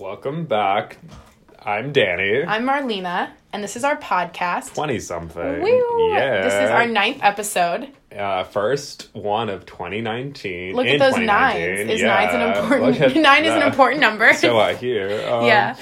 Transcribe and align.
Welcome 0.00 0.46
back. 0.46 0.96
I'm 1.62 1.92
Danny. 1.92 2.42
I'm 2.42 2.64
Marlena, 2.64 3.32
and 3.52 3.62
this 3.62 3.76
is 3.76 3.84
our 3.84 3.96
podcast. 3.98 4.72
20 4.72 4.98
something. 4.98 5.60
Woo! 5.60 6.10
Yeah. 6.14 6.40
This 6.40 6.54
is 6.54 6.70
our 6.70 6.86
ninth 6.86 7.18
episode. 7.22 7.88
uh, 8.16 8.44
first 8.44 9.10
one 9.12 9.50
of 9.50 9.66
2019. 9.66 10.74
Look 10.74 10.86
in 10.86 10.94
at 10.94 10.98
those 11.00 11.16
2019. 11.20 11.76
nines. 11.76 11.90
Is 11.90 12.00
Yeah, 12.00 12.06
nine's 12.14 12.34
an 12.34 12.40
look 12.40 12.56
important 12.56 13.16
at 13.16 13.16
nine 13.22 13.44
is 13.44 13.52
an 13.52 13.58
that. 13.60 13.68
important 13.68 14.00
number. 14.00 14.32
So 14.32 14.58
I 14.58 14.72
hear. 14.74 15.10
Um, 15.30 15.44
yeah. 15.44 15.76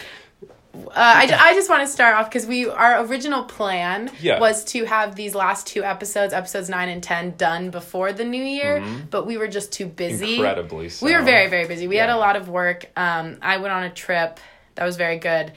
Uh, 0.88 0.92
I, 0.96 1.50
I 1.50 1.54
just 1.54 1.68
want 1.70 1.82
to 1.82 1.86
start 1.92 2.14
off 2.16 2.28
because 2.30 2.46
we 2.46 2.68
our 2.68 3.04
original 3.04 3.44
plan 3.44 4.10
Yeah. 4.20 4.38
was 4.40 4.64
to 4.66 4.84
have 4.84 5.14
these 5.16 5.34
last 5.34 5.66
two 5.66 5.82
episodes, 5.84 6.32
episodes 6.32 6.68
nine 6.68 6.88
and 6.88 7.02
ten, 7.02 7.36
done 7.36 7.70
before 7.70 8.12
the 8.12 8.24
new 8.24 8.42
year, 8.42 8.84
but 9.10 9.26
we 9.26 9.36
were 9.36 9.48
just 9.48 9.72
too 9.72 9.86
busy. 9.86 10.24
Mm-hmm. 10.24 10.34
Incredibly 10.44 10.88
so. 10.88 11.06
We 11.06 11.14
were 11.14 11.22
very 11.22 11.48
very 11.48 11.66
busy. 11.66 11.86
We 11.88 11.96
had 11.96 12.10
a 12.10 12.16
lot 12.16 12.36
of 12.36 12.48
work. 12.48 12.86
Um, 12.96 13.36
I 13.42 13.56
went 13.58 13.72
on 13.72 13.84
a 13.84 13.90
trip 13.90 14.40
that 14.74 14.84
was 14.84 14.96
very 14.96 15.18
good, 15.18 15.52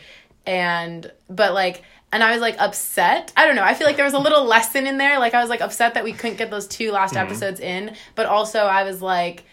and 0.46 1.12
but 1.30 1.54
like. 1.54 1.84
And 2.14 2.22
I 2.22 2.34
was 2.34 2.42
like 2.42 2.58
upset. 2.60 3.32
I 3.38 3.46
don't 3.48 3.56
know. 3.56 3.64
I 3.64 3.74
feel 3.74 3.88
like 3.88 3.96
there 3.96 4.04
was 4.04 4.14
a 4.14 4.20
little 4.20 4.44
lesson 4.56 4.86
in 4.86 4.98
there. 4.98 5.18
Like 5.18 5.34
I 5.34 5.40
was 5.40 5.50
like 5.50 5.62
upset 5.62 5.94
that 5.94 6.04
we 6.04 6.12
couldn't 6.12 6.36
get 6.36 6.52
those 6.52 6.68
two 6.68 6.92
last 6.92 7.14
Mm-hmm. 7.14 7.26
episodes 7.26 7.62
in, 7.62 7.96
but 8.16 8.26
also 8.26 8.60
I 8.60 8.84
was 8.84 9.02
like, 9.02 9.46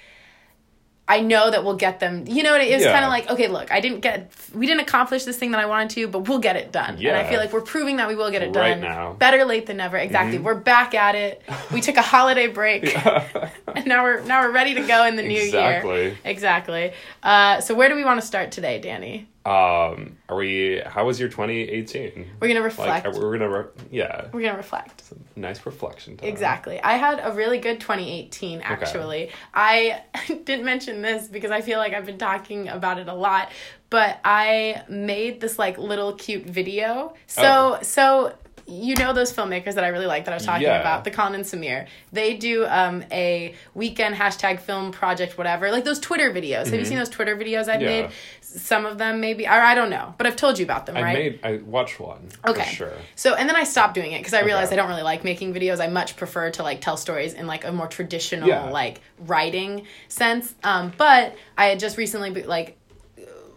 I 1.10 1.20
know 1.20 1.50
that 1.50 1.64
we'll 1.64 1.76
get 1.76 2.00
them. 2.00 2.24
You 2.26 2.42
know 2.42 2.52
what? 2.52 2.60
It 2.60 2.74
was 2.74 2.84
Yeah. 2.84 2.92
kind 2.92 3.04
of 3.04 3.08
like, 3.10 3.30
okay, 3.30 3.48
look, 3.48 3.72
I 3.72 3.80
didn't 3.80 4.00
get, 4.00 4.30
we 4.54 4.66
didn't 4.66 4.82
accomplish 4.82 5.24
this 5.24 5.38
thing 5.38 5.52
that 5.52 5.60
I 5.60 5.64
wanted 5.64 5.88
to, 5.90 6.06
but 6.08 6.28
we'll 6.28 6.38
get 6.38 6.56
it 6.56 6.70
done. 6.70 6.98
Yeah. 6.98 7.16
And 7.16 7.26
I 7.26 7.30
feel 7.30 7.40
like 7.40 7.50
we're 7.52 7.62
proving 7.62 7.96
that 7.96 8.08
we 8.08 8.14
will 8.14 8.30
get 8.30 8.42
it 8.42 8.54
Right 8.54 8.72
done. 8.72 8.80
now. 8.82 9.08
Mm-hmm. 9.08 9.18
Better 9.18 9.44
late 9.46 9.64
than 9.66 9.78
never. 9.78 9.96
Exactly. 9.96 10.38
We're 10.38 10.54
back 10.54 10.94
at 10.94 11.14
it. 11.14 11.40
We 11.72 11.80
took 11.80 11.96
a 11.96 12.02
holiday 12.02 12.46
break, 12.48 12.94
and 13.78 13.86
now 13.92 14.02
we're 14.02 14.20
now 14.24 14.42
we're 14.42 14.52
ready 14.52 14.74
to 14.74 14.86
go 14.86 15.04
in 15.06 15.16
the 15.16 15.22
new 15.22 15.28
year. 15.34 15.44
Exactly. 15.46 16.18
Exactly. 16.24 16.92
Uh, 17.22 17.60
so 17.60 17.74
where 17.74 17.88
do 17.88 17.94
we 17.94 18.04
want 18.04 18.20
to 18.20 18.26
start 18.26 18.50
today, 18.52 18.80
Danny? 18.80 19.28
Um, 19.46 20.18
are 20.28 20.36
we, 20.36 20.82
how 20.84 21.06
was 21.06 21.18
your 21.18 21.30
2018? 21.30 22.32
We're 22.38 22.48
gonna 22.48 22.60
Like, 22.60 22.64
reflect. 22.64 23.06
we're 23.16 23.38
gonna, 23.38 23.48
re- 23.48 23.64
yeah, 23.90 24.26
we're 24.30 24.42
gonna 24.42 24.58
reflect. 24.58 25.04
nice 25.36 25.64
reflection 25.64 26.18
time. 26.18 26.28
Exactly. 26.28 26.78
I 26.82 26.98
had 26.98 27.18
a 27.22 27.32
really 27.32 27.56
good 27.58 27.80
2018 27.80 28.60
actually. 28.60 29.30
I 29.54 30.02
didn't 30.44 30.66
mention 30.66 31.00
this 31.00 31.28
because 31.28 31.50
I 31.50 31.62
feel 31.62 31.78
like 31.78 31.94
I've 31.94 32.04
been 32.04 32.18
talking 32.18 32.68
about 32.68 32.98
it 32.98 33.08
a 33.08 33.14
lot, 33.14 33.50
but 33.88 34.18
I 34.22 34.82
made 34.90 35.40
this 35.40 35.58
like 35.58 35.78
little 35.78 36.12
cute 36.12 36.44
video. 36.44 37.14
So 37.26 37.42
Oh. 37.42 37.82
so 37.82 38.34
you 38.68 38.94
know 38.96 39.12
those 39.14 39.32
filmmakers 39.32 39.74
that 39.74 39.84
I 39.84 39.88
really 39.88 40.06
like 40.06 40.26
that 40.26 40.32
I 40.32 40.36
was 40.36 40.44
talking 40.44 40.62
Yeah. 40.62 40.80
about, 40.80 41.04
the 41.04 41.10
Colin 41.10 41.34
and 41.34 41.44
Samir. 41.44 41.86
They 42.12 42.36
do 42.36 42.66
um, 42.66 43.02
a 43.10 43.54
weekend 43.74 44.14
hashtag 44.14 44.60
film 44.60 44.92
project, 44.92 45.38
whatever, 45.38 45.70
like 45.72 45.84
those 45.84 45.98
Twitter 45.98 46.30
videos. 46.30 46.66
Have 46.66 46.74
you 46.74 46.84
seen 46.84 46.98
those 46.98 47.08
Twitter 47.08 47.34
videos 47.36 47.60
I've 47.68 47.78
Mm-hmm. 47.80 47.82
Yeah. 47.82 48.02
made? 48.02 48.10
Some 48.40 48.86
of 48.86 48.96
them 48.98 49.20
maybe, 49.20 49.46
or 49.46 49.50
I 49.52 49.74
don't 49.74 49.90
know, 49.90 50.14
but 50.16 50.26
I've 50.26 50.36
told 50.36 50.58
you 50.58 50.64
about 50.64 50.86
them, 50.86 50.96
I 50.96 51.02
right? 51.02 51.14
made, 51.18 51.40
I 51.44 51.56
watched 51.58 52.00
one. 52.00 52.28
Okay. 52.46 52.62
For 52.64 52.70
sure. 52.74 52.92
So 53.14 53.34
and 53.34 53.46
then 53.48 53.56
I 53.56 53.64
stopped 53.64 53.92
doing 53.94 54.12
it 54.12 54.18
because 54.20 54.32
I 54.32 54.40
realized 54.42 54.68
Okay. 54.72 54.80
I 54.80 54.82
don't 54.82 54.88
really 54.88 55.02
like 55.02 55.22
making 55.22 55.52
videos. 55.52 55.80
I 55.80 55.86
much 55.88 56.16
prefer 56.16 56.50
to 56.52 56.62
like 56.62 56.80
tell 56.80 56.96
stories 56.96 57.34
in 57.34 57.46
like 57.46 57.64
a 57.66 57.72
more 57.72 57.88
traditional 57.88 58.48
Yeah. 58.48 58.70
like 58.70 59.00
writing 59.18 59.86
sense. 60.08 60.54
Um, 60.64 60.92
but 60.96 61.34
I 61.58 61.66
had 61.66 61.78
just 61.78 61.98
recently 61.98 62.30
like 62.42 62.77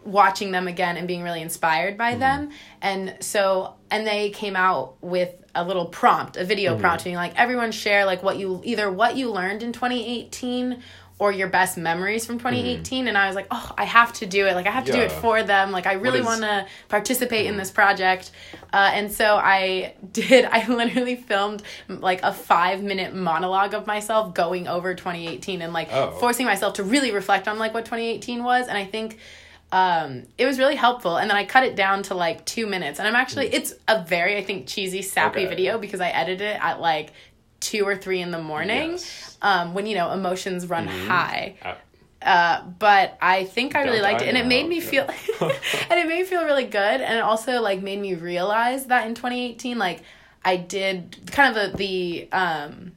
watching 0.04 0.52
them 0.52 0.68
again 0.68 0.98
and 0.98 1.08
being 1.08 1.24
really 1.24 1.42
inspired 1.42 1.98
by 1.98 2.12
mm-hmm. 2.12 2.20
them. 2.20 2.50
And 2.82 3.18
so 3.20 3.76
and 3.90 4.08
they 4.08 4.30
came 4.30 4.56
out 4.56 4.96
with 5.02 5.36
a 5.54 5.64
little 5.64 5.86
prompt, 5.86 6.38
a 6.38 6.46
video 6.46 6.74
mm-hmm. 6.74 6.82
prompt 6.82 7.04
being 7.04 7.16
like 7.16 7.34
everyone 7.38 7.72
share 7.72 8.06
like 8.06 8.24
what 8.24 8.38
you 8.38 8.62
either 8.64 8.90
what 8.90 9.16
you 9.16 9.32
learned 9.32 9.64
in 9.64 9.74
2018 9.74 10.82
or 11.20 11.32
your 11.32 11.48
best 11.48 11.78
memories 11.78 12.26
from 12.26 12.40
2018 12.40 12.82
mm-hmm. 12.82 13.08
and 13.10 13.16
I 13.16 13.28
was 13.28 13.36
like, 13.36 13.46
"Oh, 13.52 13.72
I 13.78 13.84
have 13.84 14.12
to 14.14 14.26
do 14.26 14.48
it. 14.48 14.56
Like 14.56 14.66
I 14.66 14.72
have 14.72 14.86
to 14.86 14.92
do 14.92 14.98
it 14.98 15.12
for 15.12 15.44
them. 15.44 15.72
Like 15.72 15.86
I 15.86 15.94
really 15.94 16.22
is- 16.22 16.26
want 16.26 16.42
to 16.42 16.66
participate 16.90 17.46
in 17.46 17.58
this 17.58 17.70
project." 17.70 18.32
Uh, 18.74 18.90
and 18.92 19.12
so 19.12 19.36
I 19.36 19.94
did 20.12 20.46
I 20.52 20.66
literally 20.66 21.16
filmed 21.16 21.62
like 21.88 22.24
a 22.24 22.34
5 22.34 22.82
minute 22.82 23.14
monologue 23.14 23.76
of 23.76 23.86
myself 23.86 24.34
going 24.34 24.68
over 24.68 24.96
2018 24.96 25.62
and 25.62 25.74
like 25.74 25.90
Oh. 25.92 26.10
forcing 26.20 26.48
myself 26.48 26.74
to 26.76 26.84
really 26.84 27.12
reflect 27.12 27.48
on 27.48 27.60
like 27.60 27.76
what 27.76 27.86
2018 27.86 28.44
was 28.44 28.68
and 28.68 28.76
I 28.76 28.86
think 28.86 29.20
um, 29.72 30.24
it 30.38 30.46
was 30.46 30.60
really 30.60 30.76
helpful. 30.76 31.18
And 31.18 31.30
then 31.30 31.38
I 31.38 31.46
cut 31.46 31.64
it 31.64 31.76
down 31.76 32.04
to 32.04 32.16
like 32.16 32.46
two 32.46 32.68
minutes. 32.68 33.00
And 33.00 33.08
I'm 33.08 33.16
actually, 33.16 33.48
it's 33.54 33.74
a 33.88 34.04
very, 34.04 34.38
I 34.38 34.44
think, 34.44 34.68
cheesy, 34.68 35.02
sappy 35.02 35.42
Okay. 35.42 35.48
video 35.50 35.78
because 35.78 36.02
I 36.02 36.10
edited 36.10 36.42
it 36.42 36.60
at 36.62 36.82
like 36.82 37.14
two 37.62 37.86
or 37.88 37.96
three 37.96 38.22
in 38.22 38.32
the 38.32 38.42
morning 38.42 38.92
Yes. 38.92 39.38
um, 39.42 39.74
when, 39.74 39.86
you 39.86 39.96
know, 39.96 40.12
emotions 40.12 40.68
run 40.68 40.88
high. 40.88 41.56
Uh, 41.64 41.74
Uh, 42.24 42.62
but 42.78 43.18
I 43.22 43.46
think 43.46 43.76
I 43.76 43.82
really 43.82 43.98
Don't 43.98 44.04
liked 44.04 44.22
it. 44.22 44.28
And 44.28 44.38
it 44.38 44.46
made 44.46 44.68
me 44.68 44.80
feel, 44.80 45.04
and 45.42 46.00
it 46.00 46.08
made 46.08 46.20
me 46.20 46.24
feel 46.24 46.44
really 46.46 46.66
good. 46.66 47.02
And 47.02 47.18
it 47.18 47.22
also 47.22 47.62
like 47.62 47.82
made 47.82 48.00
me 48.00 48.14
realize 48.14 48.86
that 48.88 49.08
in 49.08 49.16
2018, 49.16 49.78
like 49.80 50.02
I 50.46 50.58
did 50.58 51.18
kind 51.32 51.56
of 51.58 51.72
the, 51.72 51.78
the, 51.78 52.32
um, 52.32 52.92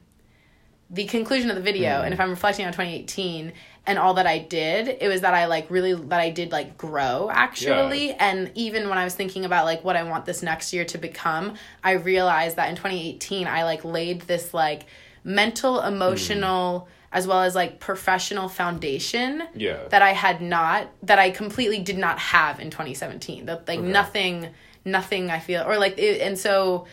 the 0.91 1.05
conclusion 1.05 1.49
of 1.49 1.55
the 1.55 1.61
video 1.63 1.89
Mm-hmm. 1.89 2.05
and 2.05 2.13
if 2.13 2.19
i'm 2.19 2.29
reflecting 2.29 2.63
on 2.65 2.71
2018 2.71 3.51
and 3.87 3.99
all 3.99 4.15
that 4.15 4.27
i 4.27 4.37
did 4.37 4.97
it 4.99 5.07
was 5.07 5.21
that 5.21 5.33
i 5.33 5.45
like 5.45 5.69
really 5.69 5.93
that 5.93 6.19
i 6.19 6.29
did 6.29 6.51
like 6.51 6.77
grow 6.77 7.29
actually. 7.31 8.13
And 8.13 8.51
even 8.55 8.89
when 8.89 8.97
i 8.97 9.03
was 9.03 9.15
thinking 9.15 9.45
about 9.45 9.65
like 9.65 9.83
what 9.83 9.95
i 9.95 10.03
want 10.03 10.25
this 10.25 10.41
next 10.41 10.73
year 10.73 10.85
to 10.85 10.97
become 10.97 11.53
i 11.83 11.91
realized 11.91 12.55
that 12.55 12.69
in 12.69 12.75
2018 12.75 13.47
i 13.47 13.63
like 13.63 13.83
laid 13.85 14.21
this 14.21 14.53
like 14.53 14.85
mental 15.23 15.81
emotional 15.81 16.81
hmm. 16.81 16.89
as 17.11 17.27
well 17.27 17.41
as 17.41 17.55
like 17.55 17.79
professional 17.79 18.47
foundation 18.47 19.43
Yeah. 19.55 19.87
that 19.89 20.01
i 20.01 20.11
had 20.11 20.41
not 20.41 20.89
that 21.03 21.19
i 21.19 21.29
completely 21.31 21.79
did 21.79 21.97
not 21.97 22.19
have 22.19 22.59
in 22.59 22.69
2017 22.69 23.45
that 23.45 23.67
like 23.67 23.79
nothing 23.79 24.49
nothing 24.83 25.31
i 25.31 25.39
feel 25.39 25.63
or 25.63 25.77
like 25.77 25.97
it, 25.97 26.21
and 26.21 26.37
so 26.37 26.85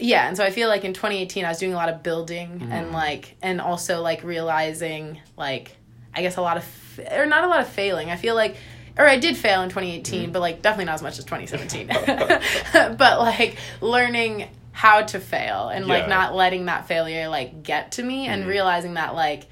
yeah 0.00 0.26
and 0.26 0.36
so 0.36 0.44
i 0.44 0.50
feel 0.50 0.68
like 0.68 0.84
in 0.84 0.92
2018 0.92 1.44
i 1.44 1.48
was 1.48 1.58
doing 1.58 1.72
a 1.72 1.76
lot 1.76 1.88
of 1.88 2.02
building 2.02 2.60
hmm. 2.60 2.72
and 2.72 2.92
like 2.92 3.36
and 3.40 3.60
also 3.60 4.02
like 4.02 4.24
realizing 4.24 5.20
like 5.36 5.76
i 6.14 6.22
guess 6.22 6.36
a 6.36 6.42
lot 6.42 6.56
of 6.56 7.00
or 7.12 7.26
not 7.26 7.44
a 7.44 7.48
lot 7.48 7.60
of 7.60 7.68
failing. 7.68 8.10
I 8.10 8.16
feel 8.16 8.34
like 8.34 8.56
or 8.96 9.06
i 9.06 9.18
did 9.18 9.36
fail 9.36 9.62
in 9.62 9.68
2018 9.68 10.30
but 10.32 10.40
like 10.40 10.62
definitely 10.62 10.84
not 10.84 10.94
as 10.94 11.02
much 11.02 11.18
as 11.18 11.24
2017 11.24 11.88
but 12.96 13.18
like 13.20 13.56
learning 13.80 14.48
how 14.72 15.02
to 15.02 15.18
fail 15.20 15.68
and 15.68 15.86
like 15.86 16.04
Yeah. 16.04 16.08
not 16.08 16.34
letting 16.34 16.66
that 16.66 16.86
failure 16.86 17.28
like 17.28 17.62
get 17.62 17.92
to 17.92 18.02
me 18.02 18.26
and 18.28 18.46
realizing 18.46 18.94
that 18.94 19.14
like 19.14 19.46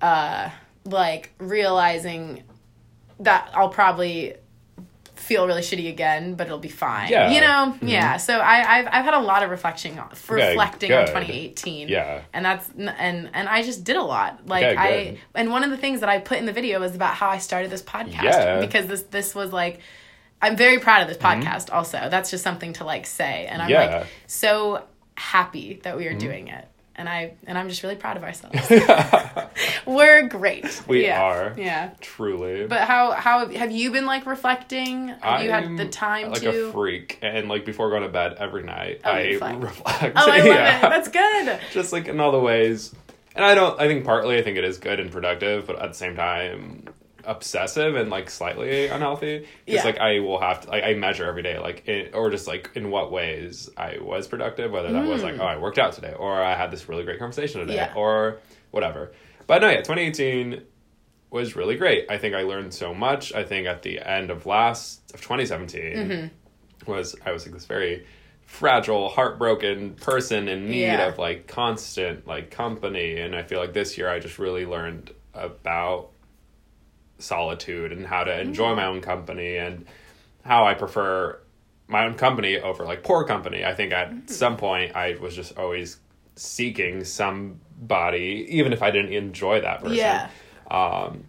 uh 0.00 0.50
like 0.84 1.32
realizing 1.38 2.42
that 3.20 3.50
i'll 3.54 3.68
probably 3.68 4.34
feel 5.22 5.46
really 5.46 5.62
shitty 5.62 5.88
again, 5.88 6.34
but 6.34 6.46
it'll 6.46 6.58
be 6.58 6.68
fine. 6.68 7.10
Yeah. 7.10 7.30
You 7.30 7.40
know? 7.40 7.76
Yeah. 7.80 8.16
So 8.18 8.38
I, 8.38 8.78
I've 8.78 8.86
I've 8.86 9.04
had 9.04 9.14
a 9.14 9.20
lot 9.20 9.42
of 9.42 9.50
reflection 9.50 9.98
on 9.98 10.06
Okay, 10.12 10.48
reflecting 10.50 10.92
on 10.92 11.06
2018. 11.06 11.88
Yeah. 11.88 12.22
And 12.32 12.44
that's 12.44 12.68
and 12.76 13.30
and 13.32 13.48
I 13.48 13.62
just 13.62 13.84
did 13.84 13.96
a 13.96 14.02
lot. 14.02 14.46
Like 14.46 14.64
Okay, 14.64 14.76
I 14.76 15.18
and 15.38 15.50
one 15.50 15.64
of 15.64 15.70
the 15.70 15.76
things 15.76 16.00
that 16.00 16.08
I 16.08 16.18
put 16.18 16.38
in 16.38 16.46
the 16.46 16.52
video 16.52 16.80
was 16.80 16.94
about 16.94 17.14
how 17.14 17.28
I 17.28 17.38
started 17.38 17.70
this 17.70 17.82
podcast 17.82 18.22
Yeah. 18.24 18.60
because 18.60 18.86
this 18.86 19.02
this 19.04 19.34
was 19.34 19.52
like 19.52 19.80
I'm 20.40 20.56
very 20.56 20.78
proud 20.80 21.02
of 21.02 21.08
this 21.08 21.16
podcast 21.18 21.72
also. 21.72 22.08
That's 22.10 22.30
just 22.30 22.42
something 22.42 22.72
to 22.74 22.84
like 22.84 23.06
say 23.06 23.46
and 23.46 23.62
I'm 23.62 23.68
Mm-hmm. 23.68 23.72
Yeah. 23.72 23.86
Mm-hmm. 23.88 23.98
like 24.00 24.06
so 24.26 24.84
happy 25.16 25.80
that 25.84 25.96
we 25.96 26.06
are 26.08 26.14
doing 26.18 26.48
it. 26.48 26.66
And 26.94 27.08
I 27.08 27.34
and 27.46 27.56
I'm 27.56 27.68
just 27.68 27.82
really 27.82 27.96
proud 27.96 28.16
of 28.18 28.22
ourselves. 28.22 28.56
We're 29.86 30.28
great. 30.28 30.82
We 30.86 31.04
Yeah. 31.06 31.22
are. 31.22 31.54
Yeah. 31.56 31.90
Truly. 32.00 32.66
But 32.66 32.82
how 32.82 33.12
how 33.12 33.46
have 33.48 33.70
you 33.72 33.90
been 33.90 34.06
like 34.06 34.26
reflecting? 34.26 35.08
Have 35.20 35.42
you 35.42 35.50
had 35.50 35.64
the 35.76 35.84
I'm 35.84 35.90
time 35.90 36.30
like 36.30 36.42
to? 36.42 36.68
a 36.68 36.72
freak, 36.72 37.18
and 37.22 37.48
like 37.48 37.64
before 37.64 37.90
going 37.90 38.02
to 38.02 38.08
bed 38.08 38.36
every 38.38 38.62
night, 38.62 39.00
Oh, 39.04 39.10
I 39.10 39.22
reflect. 39.30 39.62
reflect. 39.62 40.16
Oh, 40.18 40.30
I 40.30 40.36
love 40.38 40.46
Yeah. 40.46 40.86
it. 40.86 40.90
That's 40.90 41.08
good. 41.08 41.60
just 41.72 41.92
like 41.92 42.08
in 42.08 42.20
all 42.20 42.32
the 42.32 42.40
ways. 42.40 42.94
And 43.34 43.44
I 43.44 43.54
don't. 43.54 43.80
I 43.80 43.88
think 43.88 44.04
partly 44.04 44.36
I 44.38 44.42
think 44.42 44.58
it 44.58 44.64
is 44.64 44.76
good 44.78 45.00
and 45.00 45.10
productive, 45.10 45.66
but 45.66 45.80
at 45.80 45.88
the 45.88 45.94
same 45.94 46.14
time, 46.14 46.84
obsessive 47.24 47.94
and 47.96 48.10
like 48.10 48.30
slightly 48.30 48.86
unhealthy. 48.88 49.46
Because 49.64 49.80
Yeah. 49.80 49.84
like 49.84 49.98
I 49.98 50.20
will 50.20 50.40
have 50.40 50.62
to. 50.62 50.70
Like, 50.70 50.84
I 50.84 50.94
measure 50.94 51.24
every 51.26 51.42
day, 51.42 51.58
like 51.58 51.86
in, 51.88 52.14
or 52.14 52.30
just 52.30 52.46
like 52.46 52.70
in 52.74 52.90
what 52.90 53.10
ways 53.12 53.68
I 53.76 53.98
was 54.00 54.26
productive. 54.28 54.70
Whether 54.72 54.92
that 54.92 55.06
was 55.06 55.22
like 55.22 55.38
oh 55.38 55.44
I 55.44 55.56
worked 55.58 55.78
out 55.78 55.92
today, 55.92 56.14
or 56.18 56.42
I 56.42 56.54
had 56.54 56.70
this 56.70 56.88
really 56.88 57.04
great 57.04 57.18
conversation 57.18 57.60
today, 57.60 57.74
Mm. 57.74 57.76
Yeah. 57.88 57.94
or 57.94 58.38
whatever. 58.70 59.12
But 59.46 59.62
no, 59.62 59.68
yeah, 59.68 59.78
2018 59.82 60.62
was 61.30 61.56
really 61.56 61.76
great. 61.76 62.10
I 62.10 62.18
think 62.18 62.34
I 62.34 62.42
learned 62.42 62.74
so 62.74 62.92
much. 62.94 63.32
I 63.34 63.42
think 63.44 63.66
at 63.66 63.82
the 63.82 64.00
end 64.00 64.30
of 64.30 64.44
last 64.46 65.00
of 65.14 65.20
2017 65.22 65.82
Mm-hmm. 65.96 66.90
was 66.90 67.16
I 67.24 67.32
was 67.32 67.44
like 67.46 67.54
this 67.54 67.64
very 67.66 68.06
fragile, 68.44 69.08
heartbroken 69.08 69.94
person 69.94 70.46
in 70.48 70.68
need 70.68 70.82
Yeah. 70.82 71.06
of 71.08 71.18
like 71.18 71.46
constant 71.46 72.26
like 72.26 72.50
company 72.50 73.18
and 73.18 73.34
I 73.34 73.42
feel 73.44 73.58
like 73.60 73.72
this 73.72 73.96
year 73.96 74.10
I 74.10 74.18
just 74.18 74.38
really 74.38 74.66
learned 74.66 75.10
about 75.32 76.10
solitude 77.22 77.92
and 77.92 78.06
how 78.06 78.24
to 78.24 78.40
enjoy 78.40 78.74
my 78.74 78.86
own 78.86 79.00
company 79.00 79.56
and 79.56 79.86
how 80.44 80.64
I 80.64 80.74
prefer 80.74 81.38
my 81.88 82.04
own 82.04 82.14
company 82.14 82.58
over 82.58 82.84
like 82.84 83.02
poor 83.02 83.24
company. 83.24 83.64
I 83.64 83.74
think 83.74 83.92
at 83.92 84.30
some 84.30 84.56
point 84.56 84.96
I 84.96 85.16
was 85.20 85.34
just 85.36 85.56
always 85.58 85.98
seeking 86.36 87.04
somebody 87.04 88.46
even 88.50 88.72
if 88.72 88.82
I 88.82 88.90
didn't 88.90 89.12
enjoy 89.12 89.60
that 89.60 89.80
person. 89.80 89.96
Yeah. 89.96 90.30
Um 90.70 91.24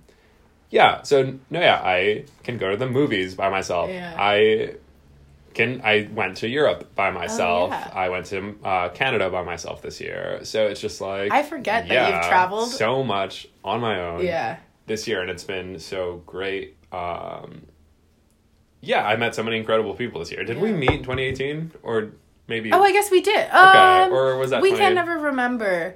yeah, 0.73 1.03
so 1.03 1.35
no, 1.51 1.59
yeah, 1.59 1.79
I 1.83 2.25
can 2.43 2.57
go 2.57 2.71
to 2.71 2.77
the 2.77 2.87
movies 2.87 3.35
by 3.35 3.49
myself. 3.49 3.91
Yeah. 3.91 4.15
I 4.17 4.73
can. 5.53 5.81
I 5.83 6.09
went 6.11 6.37
to 6.37 6.49
Europe 6.49 6.95
by 6.95 7.11
myself. 7.11 7.69
Oh, 7.71 7.75
yeah. 7.75 7.91
I 7.93 8.09
went 8.09 8.25
to 8.27 8.55
uh, 8.63 8.89
Canada 8.89 9.29
by 9.29 9.43
myself 9.43 9.83
this 9.83 10.01
year. 10.01 10.39
So 10.43 10.65
it's 10.65 10.81
just 10.81 10.99
like 10.99 11.31
I 11.31 11.43
forget 11.43 11.87
that 11.87 12.13
you've 12.13 12.27
traveled. 12.27 12.69
so 12.69 13.03
much 13.03 13.47
on 13.63 13.81
my 13.81 13.99
own. 13.99 14.25
Yeah. 14.25 14.57
This 14.85 15.07
year, 15.07 15.21
and 15.21 15.29
it's 15.29 15.43
been 15.43 15.79
so 15.79 16.21
great. 16.25 16.77
Um, 16.91 17.67
yeah, 18.81 19.05
I 19.05 19.15
met 19.15 19.33
so 19.33 19.43
many 19.43 19.57
incredible 19.57 19.93
people 19.93 20.19
this 20.19 20.31
year. 20.31 20.43
Did 20.43 20.59
we 20.59 20.71
meet 20.71 20.91
in 20.91 20.99
2018 20.99 21.71
or 21.83 22.11
maybe? 22.47 22.71
Oh, 22.71 22.83
I 22.83 22.91
guess 22.91 23.09
we 23.09 23.21
did. 23.21 23.49
Um, 23.49 24.11
or 24.11 24.37
was 24.37 24.49
that 24.49 24.61
We 24.61 24.69
20 24.69 24.83
can 24.83 24.95
never 24.95 25.17
remember. 25.17 25.95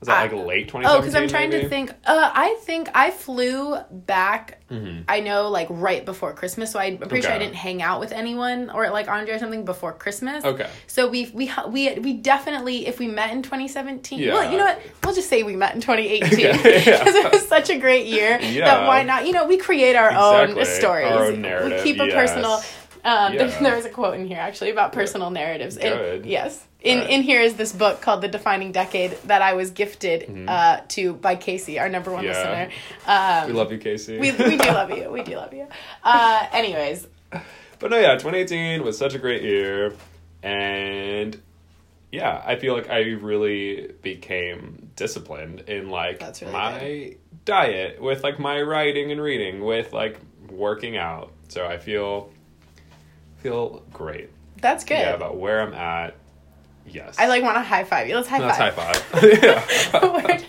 Was 0.00 0.08
that 0.08 0.20
like 0.22 0.32
I- 0.32 0.44
late 0.44 0.68
2017? 0.68 0.86
Oh, 0.90 1.00
because 1.00 1.14
I'm 1.14 1.28
trying 1.28 1.48
maybe? 1.50 1.62
to 1.62 1.68
think. 1.68 1.90
Uh, 2.04 2.30
I 2.34 2.56
think 2.62 2.90
I 2.94 3.10
flew 3.10 3.76
back. 3.90 4.60
Mm-hmm. 4.70 5.02
I 5.08 5.20
know, 5.20 5.48
like 5.48 5.68
right 5.70 6.04
before 6.04 6.32
Christmas. 6.34 6.70
So 6.72 6.78
I, 6.78 6.86
I'm 6.86 6.98
pretty 6.98 7.22
sure 7.22 7.32
I 7.32 7.38
didn't 7.38 7.54
hang 7.54 7.80
out 7.80 8.00
with 8.00 8.12
anyone 8.12 8.68
or 8.70 8.90
like 8.90 9.08
Andre 9.08 9.34
or 9.34 9.38
something 9.38 9.64
before 9.64 9.92
Christmas. 9.92 10.44
Okay. 10.44 10.68
So 10.88 11.08
we 11.08 11.30
we 11.32 11.50
we 11.68 11.94
we 12.00 12.12
definitely 12.14 12.86
if 12.86 12.98
we 12.98 13.06
met 13.06 13.30
in 13.32 13.42
2017. 13.42 14.18
Yeah. 14.18 14.32
Well, 14.34 14.50
you 14.52 14.58
know 14.58 14.64
what? 14.64 14.82
We'll 15.02 15.14
just 15.14 15.28
say 15.30 15.42
we 15.42 15.56
met 15.56 15.74
in 15.74 15.80
2018 15.80 16.20
because 16.36 16.58
Okay, 16.60 16.84
yeah. 16.86 17.26
it 17.26 17.32
was 17.32 17.48
such 17.48 17.70
a 17.70 17.78
great 17.78 18.06
year. 18.06 18.38
Yeah. 18.42 18.64
That 18.66 18.86
why 18.86 19.04
not? 19.04 19.26
You 19.26 19.32
know, 19.32 19.46
we 19.46 19.56
create 19.56 19.96
our 19.96 20.10
own 20.10 20.62
stories. 20.66 21.10
Our 21.12 21.26
own 21.26 21.40
narrative, 21.40 21.82
We 21.84 21.92
keep 21.92 22.00
a 22.02 22.06
yes. 22.06 22.14
personal. 22.14 22.60
Um, 23.04 23.36
there, 23.36 23.48
Yeah. 23.48 23.60
there 23.62 23.76
was 23.76 23.84
a 23.86 23.90
quote 23.90 24.14
in 24.18 24.26
here 24.26 24.38
actually 24.38 24.70
about 24.70 24.92
personal 24.92 25.30
narratives. 25.30 25.76
And- 25.76 25.94
Good. 25.94 26.26
yes. 26.26 26.66
In 26.84 26.98
Right. 26.98 27.10
in 27.10 27.22
here 27.22 27.40
is 27.40 27.54
this 27.54 27.72
book 27.72 28.00
called 28.02 28.20
The 28.20 28.28
Defining 28.28 28.70
Decade 28.70 29.12
that 29.24 29.40
I 29.40 29.54
was 29.54 29.70
gifted 29.70 30.46
uh, 30.48 30.80
to 30.88 31.14
by 31.14 31.34
Casey, 31.34 31.78
our 31.78 31.88
number 31.88 32.12
one 32.12 32.24
Mm-hmm. 32.24 32.32
Yeah. 32.34 32.66
listener. 32.66 32.74
Um, 33.06 33.46
We 33.48 33.52
love 33.54 33.72
you, 33.72 33.78
Casey. 33.78 34.18
we, 34.18 34.32
we 34.32 34.56
do 34.58 34.68
love 34.68 34.90
you. 34.90 35.10
We 35.10 35.22
do 35.22 35.36
love 35.36 35.54
you. 35.54 35.66
Uh, 36.02 36.46
anyways, 36.52 37.06
But 37.78 37.90
no, 37.90 37.98
yeah, 37.98 38.12
2018 38.14 38.84
was 38.84 38.96
such 38.98 39.14
a 39.14 39.18
great 39.18 39.42
year, 39.42 39.94
and 40.42 41.40
yeah, 42.12 42.42
I 42.46 42.56
feel 42.56 42.74
like 42.74 42.88
I 42.90 43.00
really 43.00 43.90
became 44.02 44.90
disciplined 44.94 45.60
in 45.66 45.88
like 45.90 46.20
really 46.20 46.52
my 46.52 47.16
diet, 47.46 48.00
with 48.00 48.22
like 48.22 48.38
my 48.38 48.60
writing 48.60 49.10
and 49.10 49.20
reading, 49.20 49.64
with 49.64 49.92
like 49.94 50.20
working 50.50 50.96
out. 50.98 51.32
So 51.48 51.66
I 51.66 51.78
feel 51.78 52.30
feel 53.38 53.82
great. 53.92 54.30
that's 54.60 54.84
good. 54.84 54.98
Yeah, 54.98 55.14
about 55.14 55.36
where 55.38 55.60
I'm 55.62 55.74
at. 55.74 56.14
Yes, 56.86 57.16
I 57.18 57.26
like 57.28 57.42
want 57.42 57.56
to 57.56 57.62
high 57.62 57.84
five 57.84 58.08
you. 58.08 58.14
Let's 58.16 58.28
high 58.28 58.38
Let's 58.38 58.56
high 58.58 58.70
five. 58.70 58.96
five. 58.96 59.42
yeah. 59.42 60.00
We're- 60.26 60.44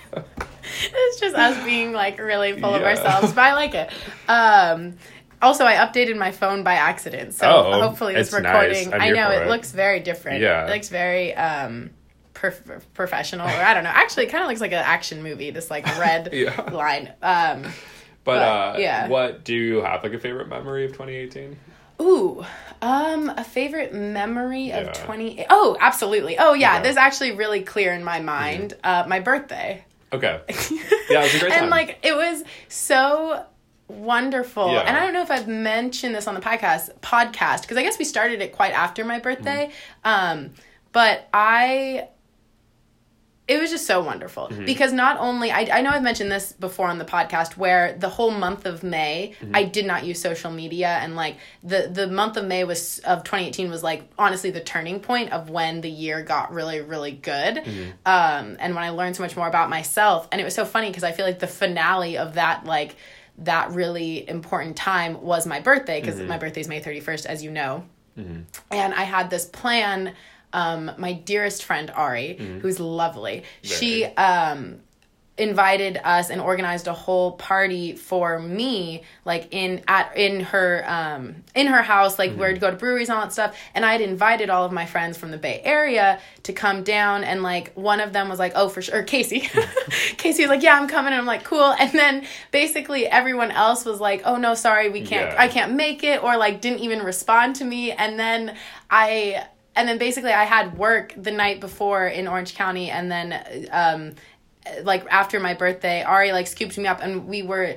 it's 0.88 1.20
just 1.20 1.36
us 1.36 1.64
being 1.64 1.94
like 1.94 2.20
really 2.20 2.60
full 2.60 2.74
of 2.76 2.82
ourselves, 2.84 3.34
but 3.34 3.42
I 3.42 3.54
like 3.54 3.74
it. 3.74 3.90
Um, 4.28 4.98
also, 5.42 5.64
I 5.66 5.76
updated 5.76 6.18
my 6.18 6.32
phone 6.32 6.64
by 6.64 6.74
accident, 6.76 7.34
so 7.34 7.48
Oh, 7.50 7.82
hopefully 7.82 8.14
this 8.14 8.34
it's 8.34 8.42
nice. 8.44 8.46
recording. 8.54 8.94
I'm 8.94 9.02
I 9.02 9.10
know 9.12 9.30
it, 9.32 9.44
it. 9.44 9.48
looks 9.48 9.72
very 9.72 10.00
different. 10.00 10.42
Yeah. 10.42 10.68
it 10.68 10.72
looks 10.74 10.90
very 10.90 11.34
um, 11.36 11.92
prof- 12.34 12.86
professional, 12.94 13.48
or 13.48 13.52
I 13.52 13.74
don't 13.74 13.84
know. 13.84 13.90
Actually, 13.92 14.26
it 14.26 14.30
kind 14.30 14.44
of 14.44 14.50
looks 14.50 14.62
like 14.62 14.72
an 14.72 14.84
action 14.84 15.24
movie. 15.24 15.52
This 15.52 15.70
like 15.72 15.86
red 16.00 16.30
Yeah. 16.34 16.60
line. 16.72 17.14
Um, 17.22 17.64
But, 17.64 17.72
But, 18.24 18.38
uh, 18.42 18.76
yeah. 18.80 19.08
what 19.08 19.44
do 19.46 19.54
you 19.56 19.82
have 19.82 20.04
like 20.04 20.14
a 20.14 20.20
favorite 20.20 20.48
memory 20.50 20.86
of 20.86 20.92
2018? 20.94 21.56
Ooh, 22.02 22.46
um, 22.82 23.30
a 23.30 23.44
favorite 23.44 23.94
memory 23.94 24.72
of 24.72 24.92
twenty. 24.94 25.46
Oh, 25.50 25.78
absolutely. 25.80 26.38
Oh, 26.38 26.54
yeah. 26.54 26.74
Okay. 26.76 26.84
There's 26.84 26.98
actually 26.98 27.32
really 27.34 27.62
clear 27.62 27.94
in 27.94 28.04
my 28.04 28.20
mind. 28.20 28.74
Uh, 28.84 29.06
my 29.08 29.20
birthday. 29.20 29.84
Okay, 30.14 30.40
Yeah, 31.10 31.20
it 31.20 31.24
was 31.24 31.36
a 31.36 31.40
great 31.40 31.52
time. 31.52 31.64
and 31.64 31.70
like 31.70 32.00
it 32.04 32.16
was 32.16 32.44
so 32.70 33.46
wonderful. 33.88 34.72
Yeah. 34.72 34.82
And 34.82 34.96
I 34.96 35.02
don't 35.04 35.14
know 35.14 35.22
if 35.22 35.32
I've 35.32 35.48
mentioned 35.48 36.16
this 36.16 36.28
on 36.28 36.36
the 36.36 36.42
podcast 36.42 36.94
podcast 37.02 37.62
because 37.62 37.78
I 37.78 37.82
guess 37.84 37.98
we 38.00 38.06
started 38.06 38.42
it 38.42 38.52
quite 38.54 38.72
after 38.74 39.04
my 39.04 39.20
birthday. 39.20 39.72
Mm-hmm. 40.06 40.40
Um, 40.44 40.52
but 40.92 41.28
I 41.34 42.08
it 43.48 43.60
was 43.62 43.70
just 43.70 43.86
so 43.86 44.02
wonderful 44.04 44.48
Mm-hmm. 44.48 44.66
because 44.66 44.92
not 44.92 45.18
only 45.20 45.52
I, 45.52 45.68
I 45.72 45.82
know 45.82 45.92
I've 45.92 46.02
mentioned 46.02 46.32
this 46.32 46.52
before 46.54 46.88
on 46.88 46.98
the 46.98 47.06
podcast 47.06 47.58
where 47.58 47.94
the 47.94 48.10
whole 48.10 48.32
month 48.32 48.66
of 48.66 48.82
May 48.84 49.34
Mm-hmm. 49.40 49.56
I 49.56 49.64
did 49.64 49.86
not 49.86 50.04
use 50.04 50.20
social 50.20 50.52
media 50.52 50.88
and 51.02 51.16
like 51.16 51.38
the 51.64 51.90
the 51.92 52.08
month 52.08 52.38
of 52.38 52.46
May 52.46 52.64
was 52.64 53.00
of 53.00 53.24
2018 53.24 53.70
was 53.70 53.84
like 53.84 54.10
honestly 54.18 54.50
the 54.52 54.62
turning 54.62 55.00
point 55.00 55.32
of 55.32 55.50
when 55.50 55.82
the 55.82 55.90
year 55.90 56.24
got 56.24 56.52
really 56.54 56.82
really 56.82 57.12
good 57.12 57.56
Mm-hmm. 57.58 57.90
um 58.06 58.58
and 58.60 58.74
when 58.76 58.84
I 58.84 58.90
learned 58.90 59.16
so 59.16 59.24
much 59.24 59.36
more 59.38 59.48
about 59.48 59.70
myself 59.70 60.28
and 60.32 60.42
it 60.42 60.44
was 60.44 60.56
so 60.56 60.66
funny 60.66 60.88
because 60.90 61.04
I 61.04 61.12
feel 61.12 61.26
like 61.26 61.40
the 61.40 61.48
finale 61.48 62.18
of 62.18 62.34
that 62.36 62.66
like 62.66 62.96
that 63.40 63.72
really 63.72 64.28
important 64.30 64.78
time 64.78 65.22
was 65.22 65.46
my 65.46 65.60
birthday 65.60 66.00
because 66.02 66.16
Mm-hmm. 66.16 66.30
my 66.30 66.38
birthday 66.38 66.62
is 66.62 66.68
May 66.68 66.82
31st 66.82 67.26
as 67.28 67.44
you 67.44 67.52
know 67.52 67.84
and 68.72 68.94
I 68.94 69.04
had 69.04 69.30
this 69.30 69.46
plan. 69.46 70.14
Um, 70.56 70.92
my 70.98 71.14
dearest 71.14 71.64
friend 71.66 71.92
Ari, 71.92 72.38
who's 72.62 72.80
lovely, 72.80 73.44
she 73.62 74.06
um, 74.06 74.80
invited 75.38 76.00
us 76.02 76.30
and 76.30 76.40
organized 76.40 76.88
a 76.88 76.94
whole 76.94 77.34
party 77.34 77.94
for 77.94 78.40
me, 78.40 79.04
like 79.26 79.50
in 79.52 79.82
at 79.88 80.16
in 80.16 80.40
her 80.40 80.84
um, 80.88 81.44
in 81.54 81.68
her 81.68 81.82
house. 81.82 82.18
Like 82.18 82.32
where 82.36 82.54
to 82.54 82.60
go 82.60 82.72
to 82.72 82.78
breweries 82.78 83.10
and 83.10 83.18
all 83.18 83.26
that 83.26 83.34
stuff. 83.34 83.58
And 83.74 83.86
I 83.86 83.92
had 83.92 84.02
invited 84.02 84.50
all 84.50 84.64
of 84.64 84.72
my 84.72 84.86
friends 84.86 85.18
from 85.18 85.32
the 85.32 85.38
Bay 85.38 85.60
Area 85.64 86.22
to 86.44 86.54
come 86.54 86.84
down. 86.84 87.26
And 87.26 87.44
like 87.44 87.74
one 87.74 88.00
of 88.00 88.14
them 88.14 88.30
was 88.30 88.40
like, 88.40 88.54
"Oh, 88.56 88.70
for 88.70 88.82
sure," 88.82 89.04
Casey. 89.04 89.42
Casey 90.18 90.44
was 90.44 90.50
like, 90.50 90.64
"Yeah, 90.64 90.80
I'm 90.80 90.88
coming." 90.88 91.12
And 91.12 91.20
I'm 91.20 91.28
like, 91.28 91.44
"Cool." 91.44 91.74
And 91.78 91.92
then 91.92 92.26
basically 92.52 93.06
everyone 93.08 93.52
else 93.52 93.84
was 93.84 94.00
like, 94.00 94.22
"Oh 94.24 94.38
no, 94.38 94.56
sorry, 94.56 94.90
we 94.90 95.02
can't. 95.02 95.32
Yeah. 95.32 95.42
I 95.42 95.48
can't 95.50 95.74
make 95.74 96.04
it," 96.04 96.24
or 96.24 96.38
like 96.38 96.62
didn't 96.62 96.80
even 96.80 97.00
respond 97.04 97.58
to 97.58 97.66
me. 97.66 97.92
And 97.92 98.18
then 98.18 98.56
I 98.90 99.48
and 99.76 99.88
then 99.88 99.98
basically 99.98 100.32
I 100.32 100.44
had 100.44 100.78
work 100.78 101.14
the 101.18 101.32
night 101.32 101.60
before 101.60 102.08
in 102.08 102.28
Orange 102.28 102.56
County, 102.56 102.90
and 102.90 103.12
then 103.12 103.68
um, 103.72 104.16
like 104.84 105.06
after 105.10 105.40
my 105.40 105.54
birthday, 105.54 106.04
Ari 106.04 106.32
like 106.32 106.48
scooped 106.48 106.78
me 106.78 106.88
up, 106.88 107.02
and 107.02 107.28
we 107.28 107.44
were 107.44 107.76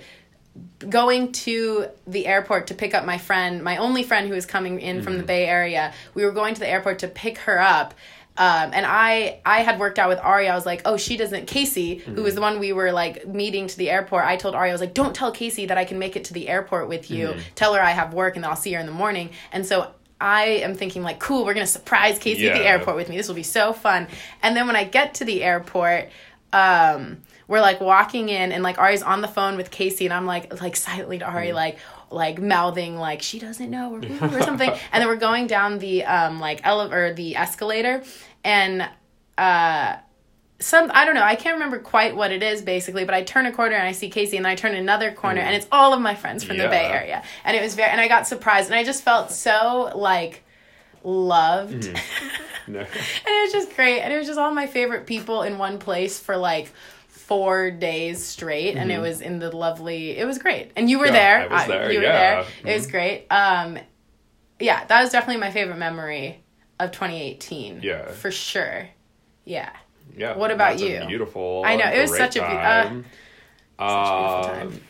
going 0.89 1.33
to 1.33 1.87
the 2.06 2.27
airport 2.27 2.69
to 2.69 2.75
pick 2.75 2.95
up 2.95 3.05
my 3.05 3.19
friend, 3.19 3.62
my 3.62 3.77
only 3.77 4.03
friend 4.03 4.29
who 4.29 4.35
was 4.35 4.47
coming 4.47 4.81
in 4.81 5.03
from 5.03 5.17
the 5.17 5.23
Bay 5.23 5.47
Area. 5.47 5.93
We 6.15 6.25
were 6.25 6.33
going 6.33 6.55
to 6.55 6.61
the 6.61 6.69
airport 6.69 7.00
to 7.00 7.09
pick 7.09 7.39
her 7.39 7.61
up. 7.61 7.95
Um, 8.37 8.71
and 8.73 8.87
I, 8.87 9.41
I 9.45 9.62
had 9.62 9.81
worked 9.81 9.99
out 9.99 10.09
with 10.09 10.21
Ari. 10.21 10.49
I 10.49 10.55
was 10.55 10.65
like, 10.65 10.83
oh, 10.85 10.97
she 10.97 11.17
doesn't. 11.17 11.49
Casey, 11.49 11.97
who 11.97 12.23
was 12.23 12.37
the 12.37 12.41
one 12.41 12.61
we 12.61 12.73
were 12.73 12.93
like 12.93 13.27
meeting 13.27 13.67
to 13.67 13.77
the 13.77 13.91
airport. 13.91 14.25
I 14.25 14.37
told 14.37 14.55
Ari, 14.55 14.71
I 14.71 14.73
was 14.73 14.81
like, 14.81 14.95
don't 14.95 15.12
tell 15.12 15.33
Casey 15.33 15.67
that 15.67 15.77
I 15.77 15.85
can 15.85 15.99
make 15.99 16.15
it 16.15 16.25
to 16.27 16.33
the 16.33 16.49
airport 16.49 16.89
with 16.89 17.11
you. 17.11 17.35
Tell 17.56 17.75
her 17.75 17.81
I 17.81 17.91
have 17.91 18.15
work 18.15 18.37
and 18.37 18.47
I'll 18.47 18.55
see 18.55 18.73
her 18.75 18.81
in 18.81 18.87
the 18.87 18.93
morning. 18.93 19.31
And 19.50 19.67
so 19.67 19.93
I 20.21 20.45
am 20.45 20.75
thinking 20.75 21.03
like, 21.03 21.21
cool, 21.21 21.45
we're 21.45 21.55
gonna 21.55 21.67
surprise 21.67 22.19
Casey 22.19 22.49
at 22.49 22.59
the 22.59 22.67
airport 22.67 22.97
with 22.97 23.09
me. 23.09 23.17
This 23.17 23.29
will 23.29 23.35
be 23.35 23.43
so 23.43 23.73
fun. 23.73 24.09
And 24.43 24.57
then 24.57 24.67
when 24.67 24.77
I 24.77 24.85
get 24.85 25.15
to 25.15 25.25
the 25.25 25.43
airport, 25.43 26.09
um, 26.53 27.23
we're 27.47 27.61
like 27.61 27.81
walking 27.81 28.29
in 28.29 28.53
and 28.53 28.63
like 28.63 28.79
Ari's 28.79 29.03
on 29.03 29.21
the 29.21 29.29
phone 29.29 29.57
with 29.57 29.71
Casey 29.71 30.05
and 30.05 30.13
I'm 30.15 30.27
like 30.27 30.61
like 30.61 30.77
silently 30.77 31.19
to 31.19 31.25
Ari 31.25 31.53
like 31.53 31.79
like 32.11 32.41
mouthing 32.41 32.97
like 32.97 33.23
she 33.23 33.39
doesn't 33.39 33.71
know 33.71 33.95
or, 33.95 33.99
or 33.99 34.43
something. 34.43 34.71
and 34.93 35.01
then 35.01 35.07
we're 35.09 35.17
going 35.17 35.47
down 35.47 35.79
the 35.79 36.05
um 36.05 36.41
like 36.41 36.61
elevator 36.65 37.07
or 37.07 37.13
the 37.15 37.37
escalator 37.37 38.03
and 38.45 38.89
uh 39.37 39.97
some 40.61 40.91
I 40.93 41.05
don't 41.05 41.15
know 41.15 41.23
I 41.23 41.37
can't 41.37 41.55
remember 41.55 41.79
quite 41.79 42.17
what 42.17 42.33
it 42.33 42.43
is 42.43 42.62
basically 42.62 43.05
but 43.05 43.15
I 43.15 43.23
turn 43.23 43.47
a 43.47 43.53
corner 43.53 43.77
and 43.77 43.87
I 43.87 43.93
see 43.93 44.11
Casey 44.11 44.37
and 44.37 44.45
then 44.45 44.50
I 44.53 44.57
turn 44.57 44.75
another 44.75 45.12
corner 45.12 45.41
and 45.41 45.55
it's 45.55 45.69
all 45.71 45.95
of 45.95 46.00
my 46.00 46.15
friends 46.17 46.43
from 46.43 46.57
the 46.59 46.67
Bay 46.69 46.87
Area. 46.87 47.23
And 47.45 47.57
it 47.57 47.62
was 47.62 47.75
very 47.77 47.91
and 47.91 48.00
I 48.00 48.09
got 48.09 48.27
surprised 48.27 48.67
and 48.69 48.75
I 48.75 48.83
just 48.85 49.03
felt 49.05 49.31
so 49.31 49.93
like 49.95 50.45
loved. 51.05 51.88
No. 52.67 52.81
and 52.81 52.88
it 52.88 53.43
was 53.45 53.53
just 53.53 53.75
great. 53.75 54.00
And 54.00 54.12
it 54.12 54.19
was 54.19 54.27
just 54.27 54.38
all 54.38 54.53
my 54.53 54.67
favorite 54.67 55.07
people 55.07 55.41
in 55.43 55.57
one 55.57 55.79
place 55.79 56.21
for 56.21 56.37
like 56.37 56.71
four 57.07 57.71
days 57.71 58.23
straight 58.23 58.75
and 58.77 58.93
it 58.93 58.99
was 58.99 59.23
in 59.23 59.38
the 59.38 59.55
lovely 59.57 60.19
it 60.19 60.27
was 60.27 60.37
great. 60.38 60.73
And 60.77 60.91
you 60.91 60.99
were 60.99 61.07
Mm-hmm. 61.07 61.15
Yeah, 61.15 61.38
there. 61.38 61.53
I 61.53 61.55
was 61.55 61.67
there, 61.69 61.93
you 61.93 61.99
were 62.00 62.05
yeah. 62.05 62.43
Mm-hmm. 62.43 62.65
there. 62.65 62.73
It 62.75 62.77
was 62.77 62.87
great. 62.88 63.27
Um 63.31 63.79
yeah 64.61 64.85
that 64.87 65.00
was 65.03 65.11
definitely 65.11 65.41
my 65.41 65.50
favorite 65.50 65.79
memory 65.79 66.43
of 66.81 66.91
2018 66.91 67.81
Yeah. 67.83 68.11
for 68.11 68.31
sure. 68.31 68.88
Yeah 69.45 69.71
Yeah. 70.17 70.37
What 70.37 70.50
about 70.50 70.79
you? 70.81 71.05
beautiful. 71.07 71.62
I 71.65 71.77
know, 71.77 71.87
it 71.91 72.00
was 72.00 72.17
such 72.17 72.37
a 72.37 72.45
uh, 72.45 72.49
time. 72.85 73.05
such 73.79 73.79
a 73.79 73.79
beautiful 73.79 73.87
Um, 73.87 74.71
time. 74.71 74.81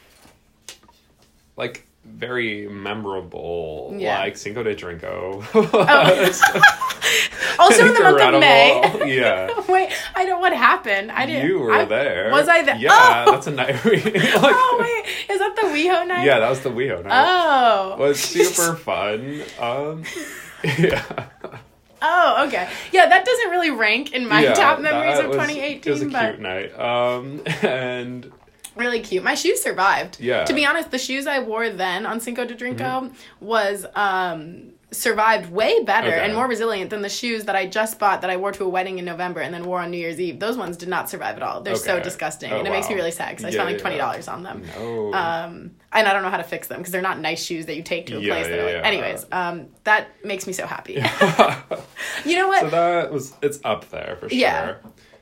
Like 1.56 1.84
very 2.04 2.66
memorable, 2.68 3.94
Yeah. 3.98 4.20
like 4.20 4.36
Cinco 4.38 4.62
de 4.62 4.74
Drinko. 4.74 5.42
also 7.58 7.86
in 7.86 7.94
the 7.94 8.00
month 8.00 8.20
of 8.34 8.40
May 8.40 9.06
yeah. 9.18 9.48
wait 9.68 9.90
I 10.14 10.24
don't 10.24 10.40
what 10.40 10.52
happened 10.52 11.10
I 11.10 11.26
didn't 11.26 11.46
You 11.48 11.58
were 11.58 11.72
I- 11.72 11.84
there. 11.84 12.30
was 12.30 12.48
I 12.48 12.62
there 12.62 12.76
Yeah, 12.76 13.24
oh, 13.26 13.32
that's 13.32 13.46
a 13.46 13.50
night. 13.50 13.82
we- 13.84 13.96
like, 14.00 14.12
oh 14.14 14.78
wait 14.80 15.06
is 15.30 15.38
that 15.38 15.56
the 15.56 15.62
WeHo 15.62 16.06
night 16.06 16.24
Yeah, 16.24 16.38
that 16.40 16.50
was 16.50 16.60
the 16.60 16.70
WeHo 16.70 17.04
night. 17.04 17.24
oh 17.26 17.92
It 17.94 17.98
was 17.98 18.20
super 18.20 18.76
fun. 18.76 19.42
Um, 19.58 20.04
yeah. 20.78 21.02
Oh, 22.00 22.44
okay. 22.46 22.68
Yeah, 22.92 23.06
that 23.06 23.24
doesn't 23.24 23.50
really 23.50 23.70
rank 23.70 24.12
in 24.12 24.28
my 24.28 24.42
yeah, 24.42 24.54
top 24.54 24.80
memories 24.80 25.18
of 25.18 25.26
was- 25.28 25.36
2018, 25.36 25.82
It 25.84 25.90
was 25.90 26.02
a 26.02 26.06
but 26.06 26.30
cute 26.30 26.40
night. 26.40 26.78
Um, 26.78 27.42
and 27.62 28.32
really 28.76 29.00
cute. 29.00 29.22
My 29.24 29.34
shoes 29.34 29.60
survived. 29.60 30.20
Yeah. 30.20 30.44
To 30.44 30.52
be 30.54 30.64
honest, 30.64 30.90
the 30.90 30.98
shoes 30.98 31.26
I 31.26 31.40
wore 31.40 31.68
then 31.70 32.06
on 32.06 32.20
Cinco 32.20 32.44
de 32.44 32.54
Drinko 32.54 33.12
was 33.40 33.84
um 33.94 34.72
survived 34.90 35.50
way 35.50 35.82
better 35.84 36.08
Okay. 36.08 36.18
and 36.24 36.34
more 36.34 36.46
resilient 36.48 36.88
than 36.88 37.02
the 37.02 37.08
shoes 37.10 37.44
that 37.44 37.54
I 37.54 37.66
just 37.66 37.98
bought 37.98 38.22
that 38.22 38.30
I 38.30 38.38
wore 38.38 38.52
to 38.52 38.64
a 38.64 38.68
wedding 38.68 38.98
in 38.98 39.04
November 39.04 39.40
and 39.40 39.52
then 39.52 39.64
wore 39.64 39.80
on 39.80 39.90
New 39.90 39.98
Year's 39.98 40.18
Eve. 40.18 40.40
Those 40.40 40.56
ones 40.56 40.78
did 40.78 40.88
not 40.88 41.10
survive 41.10 41.36
at 41.36 41.42
all. 41.42 41.60
They're 41.60 41.74
so 41.76 42.00
disgusting, 42.00 42.50
Oh, 42.52 42.58
and 42.58 42.66
it 42.66 42.70
makes 42.70 42.88
me 42.88 42.94
really 42.94 43.10
sad 43.10 43.30
because 43.30 43.44
I 43.44 43.48
Yeah, 43.48 43.52
spent 43.54 43.70
like 43.72 43.80
twenty 43.80 43.98
dollars 43.98 44.28
on 44.28 44.42
them. 44.42 44.62
Oh. 44.78 45.12
Um, 45.12 45.72
and 45.92 46.08
I 46.08 46.12
don't 46.12 46.22
know 46.22 46.30
how 46.30 46.38
to 46.38 46.42
fix 46.44 46.68
them 46.68 46.78
because 46.78 46.92
they're 46.92 47.02
not 47.02 47.18
nice 47.20 47.42
shoes 47.44 47.66
that 47.66 47.76
you 47.76 47.82
take 47.82 48.06
to 48.06 48.16
a 48.16 48.20
Yeah, 48.20 48.34
place. 48.34 48.46
that 48.46 48.56
yeah, 48.56 48.62
like, 48.64 48.72
yeah. 48.74 48.82
Anyways, 48.82 49.26
um, 49.30 49.66
that 49.84 50.08
makes 50.24 50.46
me 50.46 50.52
so 50.54 50.66
happy. 50.66 50.94
you 52.24 52.36
know 52.38 52.48
what? 52.48 52.60
so 52.60 52.70
that 52.70 53.12
was 53.12 53.34
it's 53.42 53.60
up 53.64 53.88
there 53.90 54.16
for 54.20 54.28
sure. 54.30 54.38
Yeah. 54.38 54.74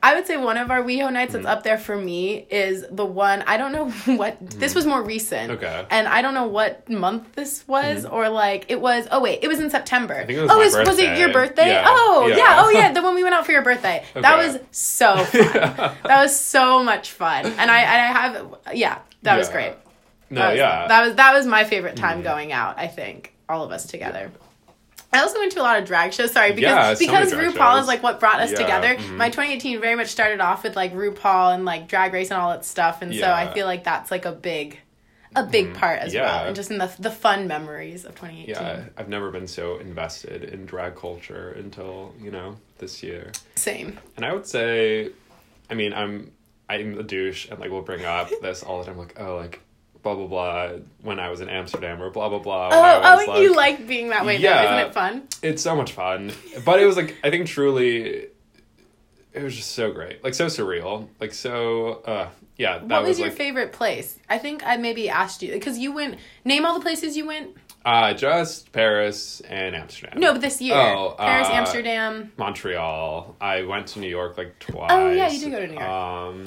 I 0.03 0.15
would 0.15 0.27
say 0.27 0.37
one 0.37 0.57
of 0.57 0.71
our 0.71 0.83
WeHo 0.83 1.13
nights 1.13 1.31
Mm. 1.31 1.43
that's 1.43 1.47
up 1.47 1.63
there 1.65 1.79
for 1.79 1.97
me 1.97 2.47
is 2.51 2.85
the 2.91 3.05
one 3.05 3.43
I 3.47 3.57
don't 3.57 3.73
know 3.73 3.91
what 4.17 4.37
this 4.51 4.75
was 4.75 4.87
more 4.87 5.03
recent. 5.03 5.51
Mm. 5.53 5.55
Okay. 5.57 5.87
And 5.91 6.07
I 6.07 6.23
don't 6.23 6.35
know 6.35 6.47
what 6.47 6.89
month 6.89 7.35
this 7.35 7.67
was 7.67 8.05
or 8.05 8.29
like 8.29 8.67
it 8.69 8.81
was 8.81 9.09
oh 9.11 9.21
wait, 9.21 9.41
it 9.43 9.49
was 9.49 9.59
in 9.61 9.71
September. 9.71 10.25
think 10.27 10.39
it 10.39 10.43
was 10.43 10.51
oh, 10.51 10.61
is- 10.61 10.77
was 10.77 10.99
it 10.99 11.19
your 11.19 11.33
birthday. 11.33 11.69
Yeah. 11.69 11.85
Oh, 11.87 12.27
Yeah. 12.29 12.37
yeah. 12.37 12.63
Oh 12.65 12.71
yeah, 12.71 12.93
the 12.97 13.03
one 13.03 13.15
we 13.15 13.23
went 13.23 13.35
out 13.35 13.47
for 13.47 13.53
your 13.53 13.63
birthday. 13.63 14.05
That 14.15 14.37
was 14.39 14.59
so 14.71 15.17
fun. 15.25 15.53
that 16.05 16.23
was 16.23 16.39
so 16.39 16.83
much 16.85 17.11
fun. 17.11 17.47
And 17.47 17.71
I 17.71 17.79
and 17.81 18.03
I 18.03 18.21
have 18.21 18.55
yeah, 18.75 18.99
that 19.23 19.37
was 19.37 19.49
great. 19.49 19.75
No, 20.29 20.41
That 20.41 20.51
was, 20.51 20.59
yeah. 20.59 20.89
That 20.89 21.07
was 21.07 21.15
that 21.17 21.35
was 21.35 21.47
my 21.47 21.65
favorite 21.65 21.97
time 21.97 22.23
going 22.23 22.53
out, 22.53 22.79
I 22.79 22.87
think. 22.89 23.33
All 23.49 23.63
of 23.63 23.71
us 23.71 23.87
together. 23.87 24.31
I 25.13 25.21
also 25.21 25.39
went 25.39 25.53
to 25.53 25.61
a 25.61 25.63
lot 25.63 25.79
of 25.79 25.85
drag 25.87 26.13
shows. 26.13 26.33
Sorry, 26.33 26.53
because 26.53 27.01
Yeah, 27.01 27.07
because 27.07 27.31
drag 27.31 27.55
RuPaul 27.55 27.73
shows. 27.75 27.83
is 27.83 27.87
like 27.89 28.03
what 28.03 28.21
brought 28.21 28.41
us 28.41 28.51
Yeah, 28.51 28.59
together. 28.59 28.97
mhm. 28.97 29.17
My 29.17 29.29
2018 29.31 29.81
very 29.81 29.95
much 29.95 30.09
started 30.09 30.41
off 30.41 30.63
with 30.65 30.77
like 30.77 30.93
RuPaul 30.95 31.55
and 31.55 31.65
like 31.65 31.89
Drag 31.89 32.13
Race 32.13 32.31
and 32.31 32.41
all 32.41 32.51
that 32.51 32.65
stuff, 32.65 33.03
and 33.03 33.15
so 33.15 33.31
I 33.31 33.53
feel 33.55 33.67
like 33.67 33.85
that's 33.85 34.11
like 34.11 34.25
a 34.25 34.33
big, 34.33 34.79
a 35.35 35.45
big 35.45 35.75
part 35.75 36.01
as 36.01 36.13
Yeah. 36.13 36.23
well, 36.23 36.47
and 36.49 36.57
just 36.57 36.71
in 36.71 36.79
the 36.79 36.91
the 36.99 37.11
fun 37.11 37.47
memories 37.47 38.05
of 38.05 38.15
2018. 38.15 38.49
yeah, 38.55 38.85
I've 38.97 39.09
never 39.09 39.31
been 39.31 39.47
so 39.47 39.79
invested 39.79 40.45
in 40.45 40.67
drag 40.67 40.97
culture 40.97 41.51
until, 41.57 42.13
you 42.21 42.31
know, 42.31 42.57
this 42.79 43.03
year. 43.03 43.33
Same. 43.55 43.99
And 44.17 44.25
I 44.27 44.33
would 44.33 44.47
say, 44.47 45.11
I 45.71 45.75
mean, 45.75 45.93
I'm 45.95 46.33
I'm 46.69 46.99
a 46.99 47.03
douche, 47.05 47.49
and 47.49 47.61
like 47.61 47.71
we'll 47.71 47.83
bring 47.83 48.05
up 48.05 48.29
this 48.43 48.63
all 48.65 48.81
the 48.81 48.87
time, 48.87 48.99
like 48.99 49.15
oh, 49.21 49.37
like 49.37 49.61
blah 50.07 50.15
blah 50.15 50.27
blah 50.27 50.79
when 51.03 51.19
I 51.19 51.31
was 51.31 51.41
in 51.41 51.49
Amsterdam 51.49 52.01
or 52.01 52.11
blah 52.11 52.29
blah 52.29 52.39
blah. 52.39 52.69
when 52.69 52.79
I 52.79 53.15
Oh, 53.27 53.33
oh, 53.33 53.41
you 53.41 53.55
like 53.55 53.87
being 53.89 54.11
that 54.11 54.25
way, 54.25 54.37
Yeah. 54.37 54.63
though, 54.63 54.75
isn't 54.77 54.87
it 54.91 54.95
fun? 54.95 55.23
It's 55.43 55.63
so 55.63 55.75
much 55.75 55.93
fun, 55.93 56.33
but 56.65 56.81
it 56.81 56.87
was 56.87 56.97
like 56.97 57.17
I 57.25 57.31
think 57.31 57.47
truly, 57.49 58.29
it 59.33 59.43
was 59.43 59.57
just 59.57 59.73
so 59.73 59.91
great, 59.91 60.23
like 60.23 60.35
so 60.35 60.47
surreal, 60.47 61.09
like 61.21 61.35
so. 61.35 62.03
uh 62.07 62.29
Yeah, 62.57 62.79
that 62.79 62.89
What 62.89 63.03
was, 63.03 63.09
was, 63.11 63.19
your 63.19 63.29
like 63.29 63.37
favorite 63.37 63.73
place? 63.73 64.19
I 64.29 64.39
think 64.39 64.65
I 64.65 64.77
maybe 64.77 65.09
asked 65.11 65.43
you 65.43 65.53
because 65.53 65.77
you 65.79 65.93
went. 65.93 66.19
Name 66.45 66.65
all 66.65 66.75
the 66.75 66.81
places 66.89 67.17
you 67.17 67.27
went. 67.27 67.57
uh 67.85 68.15
just 68.15 68.71
Paris 68.73 69.43
and 69.49 69.75
Amsterdam. 69.75 70.21
No, 70.21 70.33
but 70.33 70.41
this 70.41 70.61
year. 70.63 70.77
Oh, 70.77 71.17
Paris, 71.19 71.49
uh, 71.49 71.53
Amsterdam. 71.53 72.33
Montreal. 72.37 73.35
I 73.41 73.63
went 73.63 73.89
to 73.89 73.99
New 74.01 74.09
York 74.09 74.39
like 74.39 74.59
twice. 74.61 74.91
Oh, 74.93 75.11
yeah, 75.11 75.29
you 75.31 75.41
did 75.41 75.51
go 75.51 75.59
to 75.61 75.67
New 75.67 75.75
York. 75.75 75.85
Um, 75.85 76.45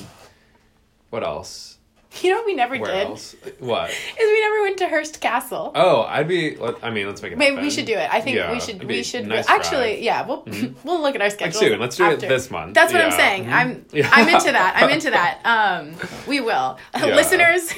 what 1.09 1.23
else? 1.23 1.77
You 2.21 2.31
know 2.31 2.37
what 2.37 2.47
we 2.47 2.55
never 2.55 2.75
Where 2.77 2.91
did 2.91 3.07
else? 3.07 3.35
What? 3.59 3.91
is 3.91 3.95
we 4.17 4.41
never 4.41 4.61
went 4.63 4.77
to 4.79 4.87
Hearst 4.89 5.21
Castle. 5.21 5.71
Oh, 5.75 6.01
I'd 6.01 6.27
be. 6.27 6.55
Let, 6.55 6.83
I 6.83 6.89
mean, 6.89 7.05
let's 7.05 7.21
make 7.21 7.31
it. 7.33 7.37
Maybe 7.37 7.57
we 7.61 7.69
should 7.69 7.85
do 7.85 7.93
it. 7.93 8.09
I 8.11 8.19
think 8.19 8.35
Yeah, 8.35 8.51
we 8.51 8.59
should. 8.59 8.83
We 8.83 9.03
should 9.03 9.27
nice 9.27 9.47
actually. 9.47 9.93
drive. 9.93 9.99
Yeah, 10.03 10.25
we'll 10.27 10.43
we'll 10.83 11.01
look 11.01 11.13
at 11.13 11.21
our 11.21 11.29
schedule 11.29 11.59
soon. 11.59 11.79
Let's 11.79 11.97
do 11.97 12.09
it 12.09 12.19
this 12.19 12.49
month. 12.49 12.73
That's 12.73 12.91
what 12.91 13.03
I'm 13.03 13.11
Yeah. 13.11 13.17
saying. 13.17 13.45
Mhm. 13.45 13.51
I'm 13.53 13.85
Yeah. 13.93 14.09
I'm 14.11 14.27
into 14.27 14.51
that. 14.51 14.73
I'm 14.77 14.89
into 14.89 15.11
that. 15.11 15.39
Um, 15.45 15.93
we 16.27 16.41
will, 16.41 16.77
listeners. 16.95 17.71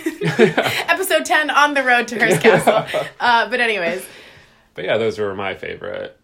episode 0.89 1.25
ten 1.25 1.49
on 1.49 1.73
the 1.73 1.83
road 1.83 2.07
to 2.09 2.17
Hearst 2.19 2.41
Castle. 2.41 2.85
Uh, 3.19 3.49
but 3.49 3.59
anyways, 3.59 4.05
But 4.75 4.85
yeah, 4.85 4.97
those 4.97 5.19
were 5.19 5.35
my 5.35 5.55
favorite 5.55 6.17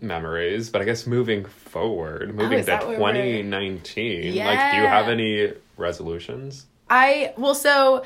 memories. 0.00 0.68
But 0.70 0.82
I 0.82 0.84
guess 0.84 1.06
moving 1.06 1.44
forward, 1.44 2.34
moving 2.34 2.58
Oh, 2.58 2.60
to 2.60 2.66
that 2.66 2.86
where 2.88 2.96
2019, 2.98 4.34
like, 4.44 4.72
do 4.72 4.76
you 4.78 4.86
have 4.86 5.08
any 5.08 5.52
resolutions? 5.76 6.66
I 7.00 7.32
well 7.36 7.54
so. 7.54 8.04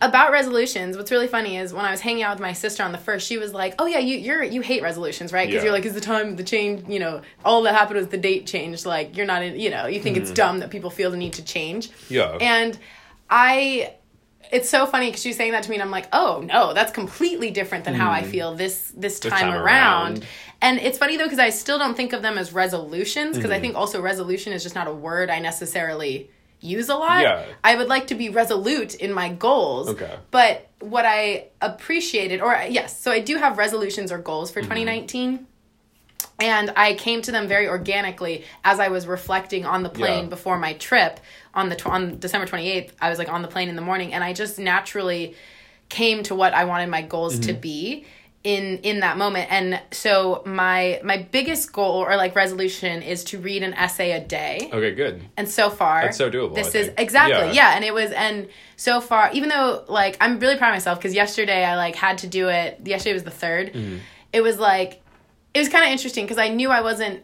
About 0.00 0.30
resolutions, 0.30 0.96
what's 0.96 1.10
really 1.10 1.26
funny 1.26 1.56
is 1.56 1.72
when 1.72 1.84
I 1.84 1.90
was 1.90 2.00
hanging 2.00 2.22
out 2.22 2.36
with 2.36 2.40
my 2.40 2.52
sister 2.52 2.84
on 2.84 2.92
the 2.92 2.98
first, 2.98 3.26
she 3.26 3.36
was 3.36 3.52
like, 3.52 3.74
"Oh 3.80 3.86
yeah, 3.86 3.98
you 3.98 4.16
you're 4.16 4.44
you 4.44 4.60
hate 4.60 4.80
resolutions, 4.80 5.32
right? 5.32 5.44
Because 5.48 5.62
Yeah. 5.62 5.64
you're 5.70 5.72
like, 5.72 5.84
is 5.86 5.94
the 5.94 6.00
time 6.00 6.36
the 6.36 6.44
change? 6.44 6.88
You 6.88 7.00
know, 7.00 7.22
all 7.44 7.62
that 7.62 7.74
happened 7.74 7.98
was 7.98 8.06
the 8.06 8.16
date 8.16 8.46
changed. 8.46 8.86
Like 8.86 9.16
you're 9.16 9.26
not 9.26 9.42
in. 9.42 9.58
You 9.58 9.70
know, 9.70 9.86
you 9.88 9.98
think 10.00 10.14
Mm-hmm. 10.14 10.22
it's 10.22 10.30
dumb 10.30 10.60
that 10.60 10.70
people 10.70 10.90
feel 10.90 11.10
the 11.10 11.16
need 11.16 11.32
to 11.32 11.42
change. 11.44 11.90
Yeah. 12.08 12.38
And 12.40 12.78
I, 13.28 13.94
it's 14.52 14.70
so 14.70 14.86
funny 14.86 15.06
because 15.08 15.20
she's 15.22 15.36
saying 15.36 15.50
that 15.50 15.64
to 15.64 15.70
me, 15.70 15.74
and 15.76 15.82
I'm 15.82 15.90
like, 15.90 16.06
oh 16.12 16.44
no, 16.46 16.72
that's 16.74 16.92
completely 16.92 17.50
different 17.50 17.84
than 17.84 17.94
how 17.94 18.12
I 18.12 18.22
feel 18.22 18.54
this 18.54 18.92
this 18.96 19.18
time, 19.18 19.32
Mm. 19.32 19.38
time 19.40 19.52
around. 19.54 19.64
around. 20.18 20.26
And 20.62 20.78
it's 20.78 20.96
funny 20.98 21.16
though 21.16 21.24
because 21.24 21.40
I 21.40 21.50
still 21.50 21.78
don't 21.78 21.96
think 21.96 22.12
of 22.12 22.22
them 22.22 22.38
as 22.38 22.52
resolutions 22.52 23.36
because 23.36 23.50
Mm-hmm. 23.50 23.58
I 23.58 23.60
think 23.60 23.74
also 23.74 24.00
resolution 24.00 24.52
is 24.52 24.62
just 24.62 24.76
not 24.76 24.86
a 24.86 24.94
word 24.94 25.28
I 25.28 25.40
necessarily 25.40 26.30
use 26.60 26.88
a 26.88 26.94
lot. 26.96 27.22
Yeah. 27.22 27.44
I 27.62 27.76
would 27.76 27.88
like 27.88 28.08
to 28.08 28.14
be 28.14 28.28
resolute 28.30 28.94
in 28.96 29.12
my 29.12 29.28
goals. 29.28 29.88
Okay. 29.88 30.16
But 30.30 30.68
what 30.80 31.04
I 31.04 31.48
appreciated, 31.60 32.40
or 32.40 32.52
yes, 32.68 32.98
so 33.00 33.10
I 33.12 33.20
do 33.20 33.36
have 33.36 33.58
resolutions 33.58 34.10
or 34.12 34.18
goals 34.18 34.50
Mm-hmm. 34.50 34.60
for 34.60 34.64
2019. 34.64 35.46
And 36.40 36.72
I 36.76 36.94
came 36.94 37.20
to 37.22 37.32
them 37.32 37.48
very 37.48 37.68
organically 37.68 38.44
as 38.64 38.78
I 38.78 38.88
was 38.88 39.06
reflecting 39.08 39.64
on 39.66 39.82
the 39.82 39.88
plane 39.88 40.24
Yeah. 40.24 40.30
before 40.30 40.56
my 40.58 40.74
trip 40.74 41.18
on 41.52 41.68
the 41.68 41.74
tw- 41.76 41.86
on 41.86 42.18
December 42.20 42.46
28th. 42.46 42.90
I 43.00 43.08
was 43.10 43.18
like 43.18 43.28
on 43.28 43.42
the 43.42 43.48
plane 43.48 43.68
in 43.68 43.74
the 43.76 43.82
morning 43.82 44.12
and 44.14 44.22
I 44.22 44.32
just 44.32 44.58
naturally 44.58 45.34
came 45.88 46.22
to 46.24 46.34
what 46.36 46.54
I 46.54 46.64
wanted 46.64 46.90
my 46.90 47.02
goals 47.02 47.40
to 47.40 47.52
Mm-hmm. 47.52 47.60
be 47.60 48.04
in 48.44 48.78
in 48.78 49.00
that 49.00 49.18
moment. 49.18 49.50
And 49.50 49.80
so 49.90 50.42
my 50.46 51.00
my 51.02 51.26
biggest 51.30 51.72
goal 51.72 52.04
or 52.04 52.16
like 52.16 52.34
resolution 52.36 53.02
is 53.02 53.24
to 53.24 53.38
read 53.38 53.62
an 53.62 53.74
essay 53.74 54.12
a 54.12 54.20
day. 54.24 54.70
Okay, 54.72 54.94
good. 54.94 55.22
And 55.36 55.48
so 55.48 55.70
far, 55.70 56.02
That's 56.02 56.16
so 56.16 56.30
doable, 56.30 56.54
This 56.54 56.74
is 56.74 56.90
exactly 56.96 57.34
Yeah. 57.48 57.52
yeah. 57.52 57.76
and 57.76 57.84
it 57.84 57.92
was 57.92 58.12
and 58.12 58.48
so 58.76 59.00
far, 59.00 59.30
even 59.32 59.48
though 59.48 59.84
like 59.88 60.16
I'm 60.20 60.38
really 60.38 60.56
proud 60.56 60.70
of 60.70 60.74
myself 60.76 60.98
because 60.98 61.14
yesterday 61.14 61.64
I 61.64 61.76
like 61.76 61.96
had 61.96 62.18
to 62.18 62.26
do 62.28 62.48
it. 62.48 62.80
Yesterday 62.84 63.14
was 63.14 63.24
the 63.24 63.30
3rd 63.30 63.74
Mm-hmm. 63.74 63.96
It 64.32 64.40
was 64.42 64.58
like 64.58 65.02
it 65.54 65.58
was 65.58 65.68
kind 65.68 65.84
of 65.84 65.90
interesting 65.90 66.24
because 66.24 66.38
I 66.38 66.48
knew 66.48 66.70
I 66.70 66.82
wasn't 66.82 67.22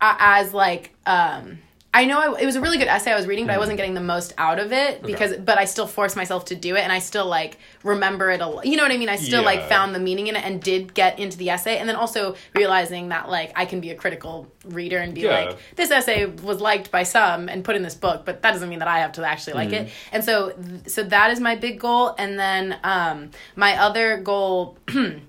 as 0.00 0.52
like 0.54 0.94
um 1.06 1.58
I 1.92 2.04
know 2.04 2.20
I, 2.20 2.40
it 2.40 2.46
was 2.46 2.54
a 2.54 2.60
really 2.60 2.78
good 2.78 2.86
essay 2.86 3.10
I 3.10 3.16
was 3.16 3.26
reading, 3.26 3.46
but 3.46 3.50
I 3.50 3.54
Mm-hmm. 3.54 3.60
wasn't 3.62 3.76
getting 3.78 3.94
the 3.94 4.00
most 4.00 4.32
out 4.38 4.60
of 4.60 4.70
it 4.72 5.02
because, 5.02 5.36
but 5.38 5.58
I 5.58 5.64
still 5.64 5.88
forced 5.88 6.14
myself 6.14 6.44
to 6.46 6.54
do 6.54 6.76
it, 6.76 6.80
and 6.82 6.92
I 6.92 7.00
still 7.00 7.26
like 7.26 7.58
remember 7.82 8.30
it 8.30 8.40
a 8.40 8.46
lot. 8.46 8.64
You 8.64 8.76
know 8.76 8.84
what 8.84 8.92
I 8.92 8.96
mean? 8.96 9.08
I 9.08 9.16
still 9.16 9.42
like 9.42 9.68
found 9.68 9.92
the 9.92 9.98
meaning 9.98 10.28
in 10.28 10.36
it 10.36 10.44
and 10.44 10.62
did 10.62 10.94
get 10.94 11.18
into 11.18 11.36
the 11.36 11.50
essay, 11.50 11.78
and 11.78 11.88
then 11.88 11.96
also 11.96 12.36
realizing 12.54 13.08
that 13.08 13.28
like 13.28 13.50
I 13.56 13.64
can 13.64 13.80
be 13.80 13.90
a 13.90 13.96
critical 13.96 14.46
reader 14.64 14.98
and 14.98 15.14
be 15.14 15.22
Yeah. 15.22 15.30
like, 15.46 15.58
this 15.74 15.90
essay 15.90 16.26
was 16.26 16.60
liked 16.60 16.92
by 16.92 17.02
some 17.02 17.48
and 17.48 17.64
put 17.64 17.74
in 17.74 17.82
this 17.82 17.96
book, 17.96 18.24
but 18.24 18.40
that 18.42 18.52
doesn't 18.52 18.68
mean 18.68 18.78
that 18.78 18.88
I 18.88 19.00
have 19.00 19.12
to 19.14 19.26
actually 19.26 19.54
like 19.54 19.70
Mm-hmm. 19.70 19.86
it. 19.86 19.92
And 20.12 20.22
so, 20.24 20.54
so 20.86 21.02
that 21.02 21.32
is 21.32 21.40
my 21.40 21.56
big 21.56 21.80
goal, 21.80 22.14
and 22.16 22.38
then 22.38 22.78
um, 22.84 23.30
my 23.56 23.76
other 23.78 24.16
goal. 24.18 24.78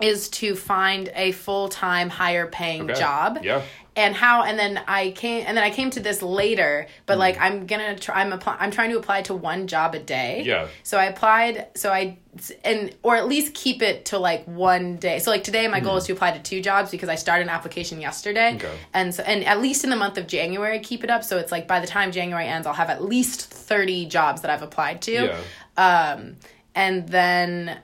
is 0.00 0.28
to 0.28 0.54
find 0.54 1.10
a 1.16 1.32
full-time 1.32 2.08
higher 2.08 2.46
paying 2.46 2.88
Okay. 2.88 3.00
job 3.00 3.40
Yeah. 3.42 3.62
And 3.98 4.14
how 4.14 4.44
and 4.44 4.56
then 4.58 4.80
i 4.86 5.10
came 5.10 5.44
and 5.46 5.56
then 5.56 5.64
i 5.64 5.70
came 5.70 5.90
to 5.90 5.98
this 6.00 6.22
later 6.22 6.86
but 7.04 7.16
Mm. 7.16 7.18
like 7.24 7.40
i'm 7.40 7.66
gonna 7.66 7.98
try 7.98 8.20
i'm 8.20 8.32
apply, 8.32 8.56
i'm 8.60 8.70
trying 8.70 8.90
to 8.90 8.96
apply 8.98 9.22
to 9.22 9.34
one 9.34 9.66
job 9.66 9.94
a 9.94 9.98
day 9.98 10.42
Yeah. 10.46 10.68
so 10.84 10.96
i 10.98 11.06
applied 11.06 11.66
so 11.74 11.90
i 11.92 12.16
and 12.64 12.94
or 13.02 13.16
at 13.16 13.26
least 13.26 13.54
keep 13.54 13.82
it 13.82 14.04
to 14.06 14.18
like 14.18 14.44
one 14.44 14.96
day 14.96 15.18
so 15.18 15.30
like 15.32 15.42
today 15.42 15.66
my 15.66 15.80
goal 15.80 15.96
is 15.96 16.04
to 16.04 16.12
apply 16.12 16.30
to 16.30 16.38
two 16.50 16.60
jobs 16.62 16.90
because 16.92 17.08
i 17.08 17.16
started 17.16 17.42
an 17.42 17.50
application 17.50 18.00
yesterday 18.00 18.52
Mm. 18.52 18.56
Okay. 18.64 18.76
and 18.94 19.12
so 19.14 19.22
and 19.24 19.44
at 19.44 19.60
least 19.60 19.82
in 19.82 19.90
the 19.90 19.96
month 19.96 20.16
of 20.16 20.26
january 20.28 20.78
keep 20.78 21.02
it 21.02 21.10
up 21.10 21.24
so 21.24 21.36
it's 21.38 21.50
like 21.50 21.66
by 21.66 21.80
the 21.80 21.86
time 21.88 22.12
january 22.12 22.46
ends 22.46 22.66
i'll 22.68 22.74
have 22.84 22.90
at 22.90 23.02
least 23.04 23.40
30 23.52 24.06
jobs 24.06 24.42
that 24.42 24.50
i've 24.52 24.62
applied 24.62 25.02
to 25.02 25.12
Yeah. 25.12 25.36
um, 25.76 26.36
and 26.76 27.08
then 27.08 27.80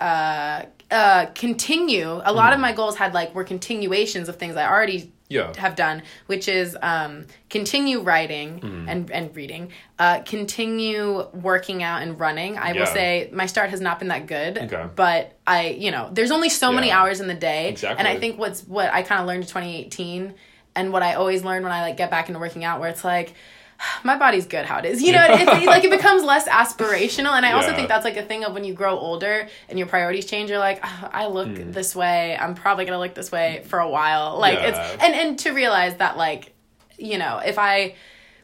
uh, 0.00 0.62
uh, 0.90 1.26
continue. 1.34 2.20
A 2.24 2.32
lot 2.32 2.52
of 2.52 2.58
Mm. 2.58 2.62
my 2.62 2.72
goals 2.72 2.96
had 2.96 3.14
like 3.14 3.34
were 3.34 3.44
continuations 3.44 4.28
of 4.28 4.36
things 4.36 4.56
I 4.56 4.66
already 4.68 5.12
Yeah. 5.32 5.52
have 5.58 5.74
done, 5.76 6.02
which 6.26 6.46
is 6.48 6.76
um, 6.82 7.26
continue 7.50 8.00
writing 8.00 8.60
Mm. 8.60 8.84
and 8.88 9.10
and 9.10 9.36
reading, 9.36 9.70
uh, 9.98 10.20
continue 10.20 11.26
working 11.32 11.82
out 11.82 12.02
and 12.02 12.18
running. 12.18 12.58
I 12.58 12.72
will 12.72 12.86
say 12.86 13.28
my 13.32 13.46
start 13.46 13.70
has 13.70 13.80
not 13.80 13.98
been 13.98 14.08
that 14.08 14.26
good, 14.26 14.58
Okay. 14.58 14.84
but 14.94 15.36
I 15.46 15.68
you 15.70 15.90
know 15.90 16.08
there's 16.12 16.30
only 16.30 16.48
so 16.48 16.70
many 16.72 16.90
hours 16.90 17.20
in 17.20 17.26
the 17.28 17.34
day, 17.34 17.68
Exactly. 17.70 17.98
and 17.98 18.08
I 18.08 18.18
think 18.20 18.38
what's 18.38 18.62
what 18.64 18.92
I 18.92 19.02
kind 19.02 19.20
of 19.20 19.26
learned 19.26 19.42
in 19.44 19.48
2018, 19.48 20.34
and 20.76 20.92
what 20.92 21.02
I 21.02 21.14
always 21.14 21.44
learn 21.44 21.62
when 21.62 21.72
I 21.72 21.82
like 21.82 21.96
get 21.96 22.10
back 22.10 22.28
into 22.28 22.38
working 22.40 22.64
out, 22.64 22.80
where 22.80 22.88
it's 22.90 23.04
like 23.04 23.34
my 24.04 24.16
body's 24.16 24.46
good 24.46 24.64
how 24.66 24.78
it 24.78 24.84
is. 24.84 25.02
You 25.02 25.12
know, 25.12 25.24
it's, 25.28 25.42
it's 25.50 25.66
like 25.66 25.84
it 25.84 25.90
becomes 25.90 26.22
less 26.24 26.48
aspirational. 26.48 27.32
And 27.36 27.44
I 27.46 27.52
also 27.52 27.74
think 27.74 27.88
that's 27.88 28.04
like 28.04 28.16
a 28.16 28.22
thing 28.22 28.44
of 28.44 28.52
when 28.54 28.64
you 28.64 28.74
grow 28.74 28.98
older 28.98 29.48
and 29.68 29.78
your 29.78 29.88
priorities 29.88 30.26
change. 30.26 30.50
You're 30.50 30.58
like, 30.58 30.80
"Ah, 30.82 31.10
I 31.12 31.26
look 31.26 31.54
this 31.54 31.94
way. 31.94 32.36
I'm 32.36 32.54
probably 32.54 32.84
gonna 32.84 32.98
look 32.98 33.14
this 33.14 33.30
way 33.32 33.62
for 33.66 33.78
a 33.78 33.88
while. 33.88 34.38
Like 34.38 34.58
Yeah. 34.58 34.68
it's 34.68 35.02
and 35.04 35.14
and 35.14 35.38
to 35.40 35.52
realize 35.52 35.96
that 35.96 36.16
like, 36.16 36.52
you 36.98 37.18
know, 37.18 37.38
if 37.44 37.58
I 37.58 37.94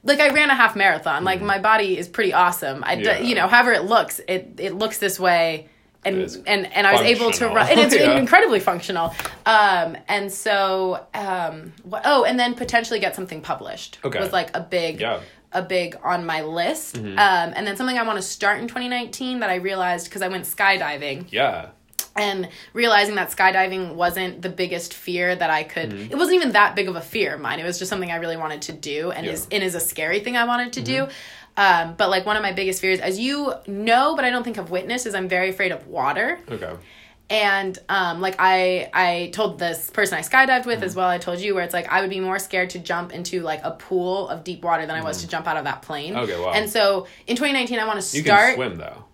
like 0.04 0.20
I 0.20 0.30
ran 0.30 0.48
a 0.50 0.54
half 0.54 0.76
marathon. 0.76 1.24
Like 1.24 1.40
my 1.42 1.58
body 1.58 1.98
is 1.98 2.08
pretty 2.08 2.32
awesome. 2.32 2.82
I 2.86 2.94
d-. 2.94 3.02
Yeah. 3.04 3.18
you 3.18 3.34
know, 3.34 3.48
however 3.48 3.72
it 3.72 3.84
looks, 3.84 4.20
it 4.28 4.54
it 4.58 4.74
looks 4.74 4.98
this 4.98 5.18
way. 5.20 5.68
And, 6.14 6.42
and 6.46 6.72
and 6.72 6.86
I 6.86 6.92
was 6.92 7.02
able 7.02 7.30
to 7.32 7.46
run, 7.48 7.68
and 7.70 7.80
it's 7.80 7.94
Yeah. 7.98 8.18
incredibly 8.18 8.60
functional. 8.60 9.14
Um, 9.46 9.96
and 10.08 10.30
so, 10.32 11.06
um, 11.14 11.72
wh- 11.90 12.00
oh, 12.04 12.24
and 12.24 12.38
then 12.38 12.54
potentially 12.54 13.00
get 13.00 13.14
something 13.14 13.40
published 13.40 13.98
Okay. 14.04 14.18
was 14.20 14.32
like 14.32 14.54
a 14.56 14.60
big, 14.60 15.00
Yeah. 15.00 15.20
a 15.52 15.62
big 15.62 15.96
on 16.02 16.26
my 16.26 16.42
list. 16.42 16.96
Mm-hmm. 16.96 17.18
Um, 17.18 17.52
and 17.56 17.66
then 17.66 17.76
something 17.76 17.98
I 17.98 18.02
want 18.02 18.16
to 18.18 18.22
start 18.22 18.60
in 18.60 18.68
2019 18.68 19.40
that 19.40 19.50
I 19.50 19.56
realized 19.56 20.06
because 20.06 20.22
I 20.22 20.28
went 20.28 20.44
skydiving 20.44 21.26
Yeah. 21.30 21.68
And 22.18 22.48
realizing 22.72 23.14
that 23.14 23.30
skydiving 23.30 23.94
wasn't 23.94 24.42
the 24.42 24.48
biggest 24.48 24.92
fear 24.94 25.34
that 25.34 25.50
I 25.50 25.62
could 25.62 25.90
Mm-hmm. 25.90 26.12
it 26.12 26.16
wasn't 26.18 26.36
even 26.36 26.52
that 26.52 26.74
big 26.76 26.88
of 26.88 26.96
a 26.96 27.00
fear 27.00 27.34
of 27.34 27.40
mine. 27.40 27.58
It 27.60 27.64
was 27.64 27.78
just 27.78 27.88
something 27.88 28.10
I 28.10 28.16
really 28.16 28.36
wanted 28.36 28.62
to 28.62 28.72
do 28.72 29.10
and 29.10 29.24
Yeah. 29.24 29.32
Mm-hmm. 29.32 29.42
is 29.42 29.48
and 29.52 29.62
is 29.62 29.74
a 29.74 29.80
scary 29.80 30.20
thing 30.20 30.36
I 30.36 30.44
wanted 30.44 30.72
to 30.74 30.82
do. 30.82 31.08
Um, 31.56 31.94
but 31.96 32.08
like 32.10 32.24
one 32.24 32.36
of 32.36 32.42
my 32.42 32.52
biggest 32.52 32.80
fears, 32.80 33.00
as 33.00 33.18
you 33.18 33.52
know, 33.66 34.14
but 34.14 34.24
I 34.24 34.30
don't 34.30 34.44
think 34.44 34.56
have 34.56 34.70
witnessed, 34.70 35.06
is 35.06 35.14
I'm 35.14 35.28
very 35.28 35.48
afraid 35.50 35.72
of 35.72 35.86
water. 35.88 36.38
Okay. 36.48 36.72
And 37.30 37.78
um, 37.90 38.20
like 38.22 38.36
I 38.38 38.88
I 38.94 39.30
told 39.34 39.58
this 39.58 39.90
person 39.90 40.16
I 40.18 40.22
skydived 40.22 40.64
with 40.66 40.76
Mm-hmm. 40.78 40.84
as 40.84 40.96
well, 40.96 41.08
I 41.08 41.18
told 41.18 41.40
you 41.40 41.54
where 41.54 41.64
it's 41.64 41.74
like 41.74 41.90
I 41.92 42.00
would 42.00 42.10
be 42.10 42.20
more 42.20 42.38
scared 42.38 42.70
to 42.70 42.78
jump 42.78 43.12
into 43.12 43.40
like 43.42 43.60
a 43.64 43.72
pool 43.72 44.28
of 44.28 44.44
deep 44.44 44.62
water 44.64 44.86
than 44.86 44.96
I 44.96 45.02
was 45.02 45.20
to 45.22 45.28
jump 45.28 45.46
out 45.46 45.56
of 45.58 45.64
that 45.64 45.82
plane. 45.82 46.14
Mm-hmm. 46.14 46.22
Okay, 46.22 46.40
wow. 46.40 46.52
And 46.52 46.70
so 46.70 47.06
in 47.26 47.36
2019 47.36 47.78
I 47.78 47.86
want 47.86 47.96
to 48.00 48.02
start. 48.02 48.16
You 48.16 48.24
can 48.24 48.54
swim 48.54 48.78
though. 48.78 49.04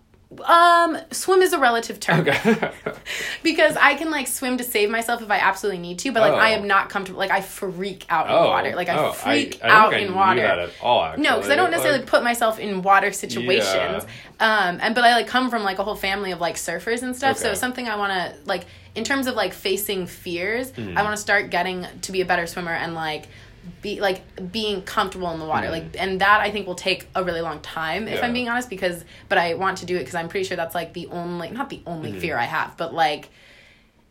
Um 0.43 0.97
swim 1.11 1.41
is 1.41 1.53
a 1.53 1.59
relative 1.59 1.99
term 1.99 2.21
Okay. 2.27 2.71
because 3.43 3.75
I 3.77 3.95
can 3.95 4.09
like 4.11 4.27
swim 4.27 4.57
to 4.57 4.63
save 4.63 4.89
myself 4.89 5.21
if 5.21 5.29
I 5.29 5.37
absolutely 5.37 5.79
need 5.81 5.99
to, 5.99 6.11
but 6.11 6.21
like 6.21 6.33
I 6.33 6.53
Oh. 6.53 6.59
am 6.59 6.67
not 6.67 6.89
comfortable. 6.89 7.19
Like 7.19 7.31
I 7.31 7.41
freak 7.41 8.05
out 8.09 8.27
in 8.27 8.33
oh. 8.33 8.45
water. 8.45 8.75
Like 8.75 8.89
I 8.89 8.97
oh, 8.97 9.11
freak 9.11 9.59
I, 9.63 9.67
I 9.67 9.71
out 9.71 9.93
I 9.93 9.97
in 9.99 10.13
water. 10.13 10.69
all. 10.81 11.17
No, 11.17 11.35
because 11.37 11.49
I 11.51 11.55
don't 11.55 11.71
necessarily 11.71 11.99
Like, 11.99 12.07
put 12.09 12.23
myself 12.23 12.59
in 12.59 12.81
water 12.81 13.11
situations. 13.11 14.03
Um, 14.39 14.79
and 14.81 14.95
but 14.95 15.03
I 15.03 15.13
like 15.13 15.27
come 15.27 15.49
from 15.49 15.63
like 15.63 15.79
a 15.79 15.83
whole 15.83 15.95
family 15.95 16.31
of 16.31 16.41
like 16.41 16.55
surfers 16.55 17.03
and 17.03 17.15
stuff. 17.15 17.37
So 17.37 17.45
Okay. 17.45 17.51
it's 17.51 17.59
something 17.61 17.87
I 17.87 17.95
want 17.95 18.11
to 18.13 18.35
like 18.45 18.65
in 18.95 19.03
terms 19.03 19.27
of 19.27 19.35
like 19.35 19.53
facing 19.53 20.07
fears. 20.07 20.71
Hmm. 20.71 20.97
I 20.97 21.03
want 21.03 21.15
to 21.15 21.21
start 21.21 21.49
getting 21.49 21.85
to 22.01 22.11
be 22.11 22.21
a 22.21 22.25
better 22.25 22.47
swimmer 22.47 22.71
and 22.71 22.93
like 22.95 23.27
be 23.81 23.99
like 23.99 24.51
being 24.51 24.81
comfortable 24.81 25.31
in 25.31 25.39
the 25.39 25.45
water. 25.45 25.69
Like 25.69 25.95
and 25.97 26.21
that 26.21 26.41
I 26.41 26.51
think 26.51 26.67
will 26.67 26.75
take 26.75 27.07
a 27.15 27.23
really 27.23 27.41
long 27.41 27.59
time 27.61 28.07
if. 28.07 28.15
Yeah. 28.15 28.25
I'm 28.25 28.33
being 28.33 28.49
honest. 28.49 28.69
Because 28.69 29.05
but 29.29 29.37
I 29.37 29.53
want 29.55 29.79
to 29.79 29.85
do 29.85 29.95
it 29.95 29.99
because 29.99 30.15
I'm 30.15 30.29
pretty 30.29 30.45
sure 30.47 30.57
that's 30.57 30.75
like 30.75 30.93
the 30.93 31.07
only 31.07 31.49
not 31.51 31.69
the 31.69 31.81
only 31.85 32.11
Hmm. 32.11 32.19
fear 32.19 32.37
I 32.37 32.45
have, 32.45 32.77
but 32.77 32.93
like 32.93 33.29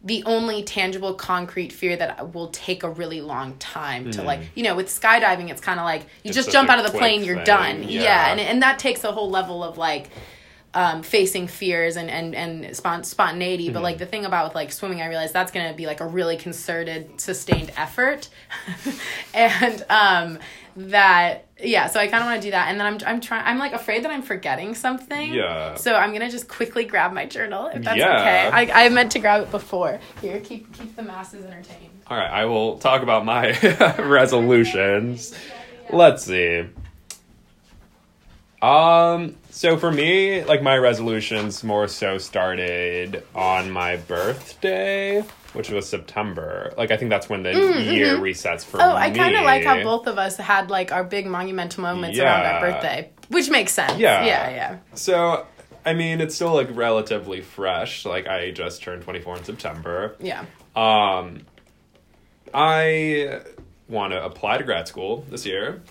the 0.03 0.23
only 0.25 0.63
tangible 0.63 1.15
concrete 1.15 1.73
fear 1.73 1.97
that 1.97 2.35
will 2.35 2.49
take 2.49 2.83
a 2.83 2.91
really 2.91 3.23
long 3.23 3.57
time 3.57 4.11
to 4.11 4.23
like 4.23 4.41
you 4.55 4.63
know 4.63 4.75
with 4.77 4.89
skydiving 4.89 5.49
it's 5.49 5.63
kind 5.63 5.81
of 5.81 5.85
like 5.85 6.03
you. 6.23 6.29
It's 6.29 6.37
just 6.37 6.51
jump 6.51 6.69
out 6.69 6.79
of 6.79 6.85
the 6.85 6.97
plane 6.99 7.25
you're 7.25 7.43
done 7.43 7.85
yeah, 7.85 8.03
yeah. 8.03 8.31
and, 8.31 8.39
and 8.39 8.63
that 8.63 8.79
takes 8.79 9.03
a 9.03 9.13
whole 9.13 9.31
level 9.31 9.65
of 9.65 9.79
like 9.79 10.11
um, 10.75 11.03
facing 11.03 11.47
fears 11.47 11.97
and 11.97 12.11
and 12.11 12.35
and 12.35 12.65
spont- 12.75 13.05
spontaneity 13.05 13.69
but 13.69 13.75
Mm-hmm. 13.77 13.85
like 13.85 13.99
the 13.99 14.07
thing 14.07 14.25
about 14.25 14.47
with 14.47 14.55
like 14.55 14.73
swimming 14.73 15.01
i 15.01 15.07
realized 15.09 15.33
that's 15.33 15.53
gonna 15.53 15.73
be 15.75 15.87
like 15.87 16.01
a 16.01 16.07
really 16.07 16.37
concerted 16.37 17.21
sustained 17.21 17.71
effort 17.77 18.29
and 19.35 19.85
um 19.89 20.39
that 20.77 21.47
yeah 21.63 21.87
so 21.87 22.01
i 22.01 22.09
kind 22.09 22.23
of 22.23 22.27
want 22.29 22.43
to 22.43 22.47
do 22.49 22.51
that 22.51 22.69
and 22.69 22.81
then 22.81 22.87
i'm 22.89 22.99
i'm 23.07 23.21
trying 23.21 23.45
i'm 23.47 23.59
like 23.59 23.73
afraid 23.73 24.03
that 24.05 24.11
i'm 24.11 24.23
forgetting 24.23 24.75
something 24.75 25.33
Yeah. 25.33 25.77
so 25.77 25.95
i'm 25.95 26.13
gonna 26.13 26.29
just 26.31 26.49
quickly 26.49 26.85
grab 26.85 27.13
my 27.13 27.27
journal 27.27 27.69
if 27.69 27.85
that's 27.85 27.97
Yeah. 27.99 28.19
okay 28.21 28.73
I, 28.73 28.87
I 28.87 28.89
meant 28.89 29.13
to 29.13 29.21
grab 29.21 29.43
it 29.43 29.51
before 29.53 30.01
here 30.21 30.41
keep 30.41 30.73
keep 30.73 30.97
the 30.97 31.03
masses 31.03 31.45
entertained 31.45 31.93
All 32.09 32.17
right, 32.19 32.31
I 32.31 32.45
will 32.47 32.79
talk 32.79 33.03
about 33.03 33.25
my 33.25 33.53
resolutions. 33.99 35.33
Let's 35.91 36.25
see. 36.25 36.65
Um, 38.61 39.37
so 39.57 39.77
for 39.77 39.93
me, 39.93 40.43
like 40.45 40.63
my 40.63 40.77
resolutions 40.77 41.63
more 41.63 41.87
so 41.87 42.19
started 42.19 43.23
on 43.37 43.71
my 43.71 43.95
birthday, 43.97 45.23
which 45.53 45.71
was 45.71 45.89
September. 45.89 46.73
Like 46.77 46.91
I 46.91 46.97
think 46.97 47.11
that's 47.11 47.29
when 47.29 47.45
the 47.45 47.53
year 47.53 48.17
resets 48.19 48.65
for 48.65 48.79
Mm, 48.79 48.85
oh 48.91 48.95
me. 48.95 49.01
i 49.01 49.11
kind 49.11 49.37
of 49.37 49.45
like 49.45 49.63
how 49.65 49.81
both 49.85 50.09
of 50.09 50.19
us 50.19 50.37
had 50.37 50.71
like 50.71 50.91
our 50.91 51.05
big 51.05 51.27
monumental 51.27 51.83
moments 51.83 52.19
around 52.19 52.45
our 52.47 52.61
birthday 52.61 53.11
which 53.29 53.49
makes 53.49 53.73
sense 53.73 53.97
Yeah. 53.99 54.25
yeah 54.25 54.51
yeah 54.51 54.79
So, 54.95 55.47
I 55.87 55.95
mean, 55.95 56.21
it's 56.21 56.35
still 56.35 56.53
like 56.55 56.69
relatively 56.73 57.41
fresh. 57.41 58.05
Like 58.05 58.27
I 58.27 58.51
just 58.51 58.83
turned 58.83 59.03
24 59.03 59.37
in 59.39 59.45
September. 59.45 60.17
yeah 60.19 60.45
Um, 60.75 61.43
I 62.53 63.41
want 63.89 64.13
to 64.13 64.25
apply 64.25 64.59
to 64.59 64.65
grad 64.65 64.89
school 64.89 65.25
this 65.31 65.47
year. 65.47 65.83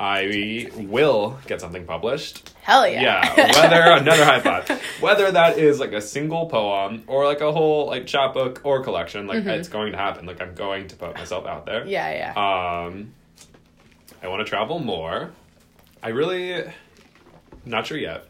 I 0.00 0.70
will 0.76 1.38
get 1.46 1.60
something 1.60 1.84
published. 1.84 2.50
hell 2.62 2.88
yeah 2.88 3.02
Yeah, 3.02 3.52
whether 3.60 4.00
another 4.02 4.24
high 4.24 4.40
five, 4.40 4.82
whether 5.00 5.30
that 5.30 5.58
is 5.58 5.78
like 5.78 5.92
a 5.92 6.00
single 6.00 6.46
poem 6.46 7.02
or 7.06 7.26
like 7.26 7.42
a 7.42 7.52
whole 7.52 7.86
like 7.88 8.06
chapbook 8.06 8.62
or 8.64 8.82
collection, 8.82 9.26
like 9.26 9.44
it's 9.44 9.68
going 9.68 9.92
to 9.92 9.98
happen. 9.98 10.24
Like 10.24 10.40
I'm 10.40 10.54
going 10.54 10.88
to 10.88 10.96
put 10.96 11.14
myself 11.16 11.46
out 11.46 11.66
there. 11.66 11.80
Mm-hmm. 11.80 11.90
yeah 11.90 12.32
yeah 12.34 12.84
Um, 12.86 13.12
I 14.22 14.28
want 14.28 14.40
to 14.44 14.48
travel 14.48 14.78
more. 14.78 15.32
I 16.02 16.08
really, 16.08 16.64
not 17.66 17.86
sure 17.86 17.98
yet. 17.98 18.24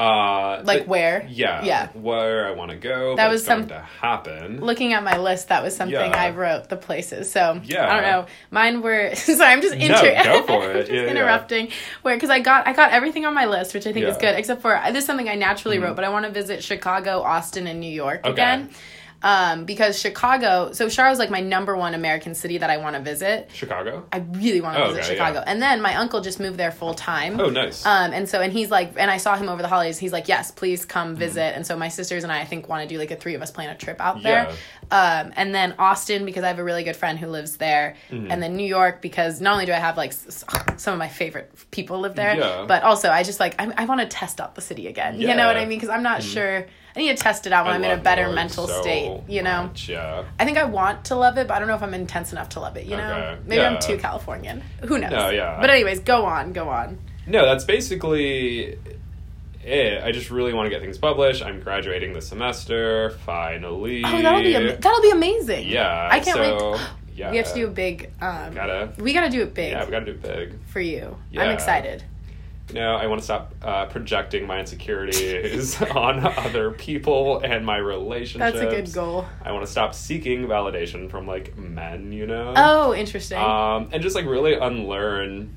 Uh, 0.00 0.62
like 0.64 0.80
but- 0.80 0.88
where 0.88 1.26
Yeah, 1.28 1.62
yeah 1.62 1.88
where 1.92 2.46
I 2.46 2.52
want 2.52 2.70
to 2.70 2.76
go. 2.76 3.16
That 3.16 3.30
was 3.30 3.44
something 3.44 3.68
to 3.68 3.80
happen. 4.00 4.60
looking 4.60 4.92
at 4.94 5.02
my 5.04 5.18
list, 5.18 5.48
that 5.48 5.62
was 5.62 5.76
something 5.76 5.94
Yeah. 6.10 6.16
I 6.26 6.30
wrote 6.30 6.68
the 6.68 6.76
places. 6.76 7.30
So 7.30 7.60
Yeah. 7.64 7.86
I 7.90 8.00
don't 8.00 8.10
know. 8.10 8.26
Mine 8.50 8.80
were 8.82 9.14
sorry. 9.14 9.52
I'm 9.52 9.60
just 9.60 9.76
No, 9.76 9.88
go 10.24 10.42
for 10.46 10.70
it. 10.72 10.80
just 10.80 10.92
Yeah, 10.92 11.02
yeah. 11.02 11.08
interrupting. 11.10 11.68
Where 12.02 12.16
because 12.16 12.30
I 12.30 12.40
got 12.40 12.66
I 12.66 12.72
got 12.72 12.92
everything 12.92 13.26
on 13.26 13.34
my 13.34 13.44
list, 13.46 13.74
which 13.74 13.86
I 13.86 13.92
think 13.92 14.04
is 14.06 14.08
Yeah. 14.08 14.12
Mm-hmm. 14.14 14.20
good, 14.20 14.38
except 14.38 14.62
for 14.62 14.80
this 14.88 14.98
is 15.02 15.04
something 15.06 15.28
I 15.28 15.34
naturally 15.34 15.78
wrote. 15.78 15.96
But 15.96 16.04
I 16.04 16.08
want 16.08 16.24
to 16.26 16.30
visit 16.32 16.62
Chicago, 16.64 17.20
Austin, 17.22 17.66
and 17.66 17.78
New 17.80 17.92
York 17.92 18.20
Okay. 18.24 18.32
again. 18.32 18.70
Um, 19.22 19.66
because 19.66 19.98
Chicago, 20.00 20.72
so 20.72 20.88
Chicago's 20.88 21.18
like 21.18 21.30
my 21.30 21.40
number 21.40 21.76
one 21.76 21.94
American 21.94 22.34
city 22.34 22.56
that 22.58 22.70
I 22.70 22.78
want 22.78 22.96
to 22.96 23.02
visit. 23.02 23.50
Chicago. 23.52 24.06
I 24.10 24.18
really 24.32 24.60
want 24.62 24.76
to 24.76 24.82
Oh, 24.84 24.88
visit 24.88 25.00
okay, 25.04 25.12
Chicago. 25.14 25.38
yeah. 25.40 25.44
And 25.46 25.60
then 25.60 25.82
my 25.82 25.94
uncle 25.96 26.22
just 26.22 26.40
moved 26.40 26.56
there 26.56 26.72
full 26.72 26.94
time. 26.94 27.38
Oh, 27.38 27.50
nice. 27.50 27.84
Um, 27.84 28.12
and 28.12 28.26
so, 28.28 28.40
and 28.40 28.50
he's 28.52 28.70
like, 28.70 28.94
and 28.96 29.10
I 29.10 29.18
saw 29.18 29.36
him 29.36 29.48
over 29.50 29.60
the 29.60 29.68
holidays. 29.68 29.98
He's 29.98 30.12
like, 30.12 30.28
yes, 30.28 30.50
please 30.50 30.80
Mm-hmm. 30.80 30.88
come 30.88 31.16
visit. 31.16 31.54
And 31.54 31.66
so 31.66 31.76
my 31.76 31.88
sisters 31.88 32.22
and 32.24 32.32
I, 32.32 32.40
I 32.40 32.44
think, 32.46 32.68
want 32.68 32.82
to 32.88 32.88
do 32.94 32.98
like 32.98 33.10
a 33.10 33.16
three 33.16 33.34
of 33.34 33.42
us 33.42 33.50
plan 33.50 33.68
a 33.68 33.76
trip 33.76 34.00
out 34.00 34.22
there. 34.22 34.48
Um, 34.90 35.32
and 35.36 35.54
then 35.54 35.74
Austin 35.78 36.24
because 36.24 36.42
I 36.42 36.48
have 36.48 36.58
a 36.58 36.64
really 36.64 36.82
good 36.84 36.96
friend 36.96 37.18
who 37.18 37.26
lives 37.26 37.58
there. 37.58 37.96
Mm-hmm. 38.10 38.30
And 38.30 38.42
then 38.42 38.56
New 38.56 38.66
York 38.66 39.02
because 39.02 39.40
not 39.40 39.52
only 39.52 39.66
do 39.66 39.72
I 39.72 39.76
have 39.76 39.96
like 39.96 40.12
some 40.14 40.92
of 40.94 40.98
my 40.98 41.08
favorite 41.08 41.52
people 41.70 42.00
live 42.00 42.14
there, 42.14 42.36
Yeah. 42.36 42.64
but 42.66 42.82
also 42.82 43.10
I 43.10 43.22
just 43.22 43.38
like 43.38 43.54
I, 43.60 43.70
I 43.76 43.84
want 43.84 44.00
to 44.00 44.06
test 44.06 44.40
out 44.40 44.54
the 44.54 44.60
city 44.62 44.86
again. 44.86 45.20
You 45.20 45.34
know 45.34 45.46
what 45.46 45.56
I 45.56 45.66
mean? 45.66 45.78
Because 45.78 45.90
I'm 45.90 46.02
not 46.02 46.22
sure. 46.22 46.66
I 46.94 46.98
need 46.98 47.16
to 47.16 47.22
test 47.22 47.46
it 47.46 47.52
out 47.52 47.64
when 47.66 47.72
I 47.74 47.76
I'm 47.76 47.84
in 47.84 47.98
a 47.98 48.02
better 48.02 48.30
mental 48.32 48.66
so 48.66 48.80
state. 48.82 49.20
You 49.28 49.42
know. 49.42 49.64
much, 49.64 49.88
Yeah. 49.88 50.24
I 50.38 50.44
think 50.44 50.58
I 50.58 50.64
want 50.64 51.04
to 51.06 51.14
love 51.14 51.38
it, 51.38 51.46
but 51.46 51.54
I 51.54 51.58
don't 51.60 51.68
know 51.68 51.74
if 51.76 51.82
I'm 51.82 51.94
intense 51.94 52.32
enough 52.32 52.48
to 52.50 52.60
love 52.60 52.76
it. 52.76 52.86
You 52.86 52.96
know, 52.96 53.12
Okay. 53.12 53.38
maybe 53.46 53.62
I'm 53.62 53.78
too 53.78 53.96
Californian. 53.96 54.62
Who 54.86 54.98
knows? 54.98 55.10
No, 55.10 55.30
yeah. 55.30 55.58
But 55.60 55.70
anyways, 55.70 56.00
go 56.00 56.24
on, 56.24 56.52
go 56.52 56.68
on. 56.68 56.98
No, 57.26 57.44
that's 57.46 57.64
basically 57.64 58.76
it. 59.64 60.02
I 60.02 60.10
just 60.12 60.30
really 60.30 60.52
want 60.52 60.66
to 60.66 60.70
get 60.70 60.80
things 60.80 60.98
published. 60.98 61.42
I'm 61.44 61.60
graduating 61.60 62.12
this 62.12 62.26
semester, 62.28 63.10
finally. 63.24 64.02
Oh, 64.04 64.22
that'll 64.22 64.40
be 64.42 64.56
am- 64.56 64.80
that'll 64.80 65.02
be 65.02 65.10
amazing. 65.10 65.68
Yeah. 65.68 66.08
I 66.10 66.20
can't 66.20 66.36
so, 66.36 66.70
wait. 66.72 66.80
Yeah. 67.12 67.30
We 67.32 67.36
have 67.36 67.48
to 67.48 67.54
do 67.54 67.66
a 67.66 67.70
big. 67.70 68.10
Um, 68.22 68.54
Gotta. 68.54 68.92
we 68.96 69.12
gotta 69.12 69.28
do 69.28 69.42
it 69.42 69.52
big 69.52 69.72
Yeah, 69.72 69.84
we 69.84 69.90
gotta 69.90 70.06
do 70.06 70.12
it 70.12 70.22
big. 70.22 70.54
for 70.68 70.80
you. 70.80 71.18
I'm 71.36 71.50
excited. 71.50 72.02
Know, 72.72 72.96
I 72.96 73.06
want 73.06 73.20
to 73.20 73.24
stop 73.24 73.54
uh, 73.62 73.86
projecting 73.86 74.46
my 74.46 74.60
insecurities 74.60 75.80
on 75.94 76.24
other 76.24 76.70
people 76.70 77.40
and 77.40 77.64
my 77.64 77.76
relationships. 77.76 78.58
That's 78.58 78.72
a 78.72 78.76
good 78.76 78.92
goal. 78.92 79.26
I 79.42 79.52
want 79.52 79.64
to 79.64 79.70
stop 79.70 79.94
seeking 79.94 80.46
validation 80.46 81.10
from 81.10 81.26
like 81.26 81.56
men, 81.56 82.12
you 82.12 82.26
know. 82.26 82.54
Oh, 82.56 82.94
interesting. 82.94 83.38
um, 83.38 83.88
and 83.92 84.02
just 84.02 84.14
like 84.14 84.26
really 84.26 84.54
unlearn 84.54 85.56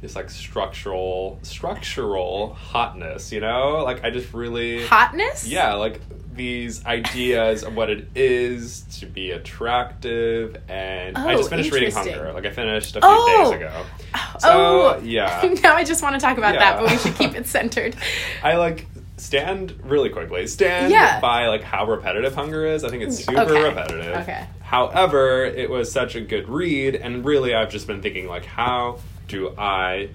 this 0.00 0.14
like 0.14 0.28
structural 0.30 1.38
structural 1.42 2.54
hotness 2.54 3.32
you 3.32 3.40
know 3.40 3.82
like 3.84 4.04
i 4.04 4.10
just 4.10 4.32
really 4.34 4.84
Hotness. 4.86 5.46
yeah 5.48 5.74
like 5.74 6.00
these 6.34 6.84
ideas 6.84 7.62
of 7.62 7.74
what 7.74 7.88
it 7.88 8.08
is 8.14 8.82
to 9.00 9.06
be 9.06 9.30
attractive 9.30 10.56
and 10.68 11.16
i 11.16 11.32
Oh, 11.34 11.36
just 11.38 11.48
finished 11.50 11.72
reading 11.72 11.92
hunger 11.92 12.32
like 12.34 12.44
i 12.44 12.50
finished 12.50 12.90
a 12.96 13.00
few 13.00 13.08
Oh. 13.10 13.50
days 13.52 13.56
ago 13.56 13.84
oh. 14.14 14.34
so 14.38 14.48
oh, 14.50 15.00
yeah 15.02 15.54
now 15.62 15.74
I 15.76 15.84
just 15.84 16.02
want 16.02 16.14
to 16.14 16.20
talk 16.20 16.36
about 16.38 16.54
that, 16.58 16.78
but 16.78 16.90
we 16.90 16.96
should 16.98 17.14
keep 17.14 17.34
it 17.34 17.46
centered. 17.46 17.96
i 18.42 18.56
like 18.56 18.86
stand 19.16 19.74
really 19.84 20.10
quickly 20.10 20.46
stand 20.46 20.92
Yeah. 20.92 21.20
by 21.20 21.46
like 21.48 21.62
how 21.62 21.86
repetitive 21.86 22.34
hunger 22.34 22.66
is 22.66 22.84
i 22.84 22.90
think 22.90 23.02
it's 23.02 23.24
super 23.24 23.40
Okay. 23.40 23.62
repetitive 23.64 24.16
Okay. 24.18 24.46
however 24.60 25.44
it 25.46 25.70
was 25.70 25.90
such 25.90 26.16
a 26.16 26.20
good 26.20 26.50
read 26.50 26.94
and 26.96 27.24
really 27.24 27.54
i've 27.54 27.70
just 27.70 27.86
been 27.86 28.02
thinking 28.02 28.26
like 28.28 28.44
how 28.44 28.98
do 29.28 29.54
i 29.58 30.08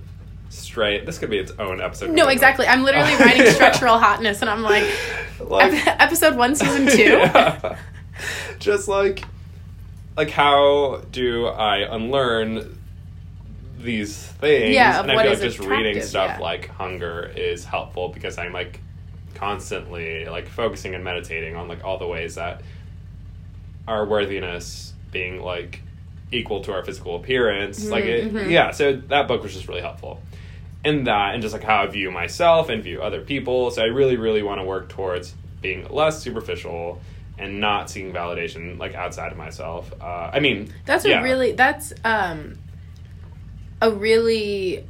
stray 0.50 1.04
this 1.06 1.18
could 1.18 1.30
be 1.30 1.38
its 1.38 1.52
own 1.60 1.80
episode 1.80 2.10
No, 2.12 2.28
exactly. 2.28 2.68
I'm 2.68 2.84
literally 2.84 3.14
oh. 3.14 3.20
writing 3.20 3.46
structural 3.54 3.98
hotness, 3.98 4.42
and 4.42 4.50
I'm 4.50 4.62
like, 4.62 4.84
like 5.40 5.88
episode 5.88 6.36
one, 6.36 6.56
season 6.56 6.88
two. 6.88 7.22
Yeah. 8.22 8.60
just 8.60 8.88
like 8.88 9.24
like 10.16 10.30
how 10.30 11.02
do 11.12 11.48
i 11.48 11.78
unlearn 11.78 12.78
these 13.84 14.18
things. 14.18 14.76
Yeah, 14.76 15.02
and 15.02 15.12
I 15.12 15.24
feel 15.24 15.32
like 15.32 15.42
just 15.42 15.60
reading 15.60 16.02
stuff 16.02 16.38
yeah. 16.38 16.40
like 16.40 16.70
hunger 16.70 17.32
is 17.36 17.66
helpful 17.66 18.10
because 18.10 18.38
I'm 18.38 18.54
like 18.54 18.80
constantly 19.36 20.26
like 20.26 20.48
focusing 20.48 20.94
and 20.96 21.04
meditating 21.04 21.56
on 21.56 21.68
like 21.68 21.84
all 21.84 21.98
the 21.98 22.08
ways 22.08 22.36
that 22.36 22.62
our 23.88 24.06
worthiness 24.06 24.94
being 25.12 25.42
like 25.42 25.82
equal 26.32 26.62
to 26.64 26.74
our 26.74 26.84
physical 26.84 27.16
appearance. 27.16 27.88
Like 27.90 28.06
it, 28.06 28.34
Mm-hmm. 28.34 28.50
yeah, 28.50 28.72
so 28.72 28.94
that 28.94 29.28
book 29.28 29.44
was 29.44 29.54
just 29.54 29.68
really 29.68 29.82
helpful. 29.82 30.22
In 30.84 31.04
that 31.04 31.34
and 31.34 31.42
just 31.44 31.54
like 31.54 31.64
how 31.64 31.84
I 31.84 31.88
view 31.88 32.10
myself 32.12 32.70
and 32.70 32.82
view 32.84 33.02
other 33.02 33.22
people. 33.22 33.70
So 33.72 33.82
I 33.84 33.86
really, 33.86 34.18
really 34.18 34.42
want 34.42 34.60
to 34.62 34.66
work 34.66 34.90
towards 34.90 35.34
being 35.62 35.88
less 35.90 36.22
superficial 36.24 37.00
and 37.38 37.60
not 37.60 37.90
seeking 37.90 38.12
validation 38.14 38.80
like 38.80 38.96
outside 38.96 39.32
of 39.32 39.38
myself. 39.38 39.92
Uh, 40.02 40.32
I 40.34 40.40
mean, 40.40 40.74
That's 40.86 41.06
yeah. 41.06 41.20
a 41.20 41.24
really 41.24 41.52
that's 41.52 41.94
um 42.04 42.58
a 43.82 43.92
really 43.92 44.86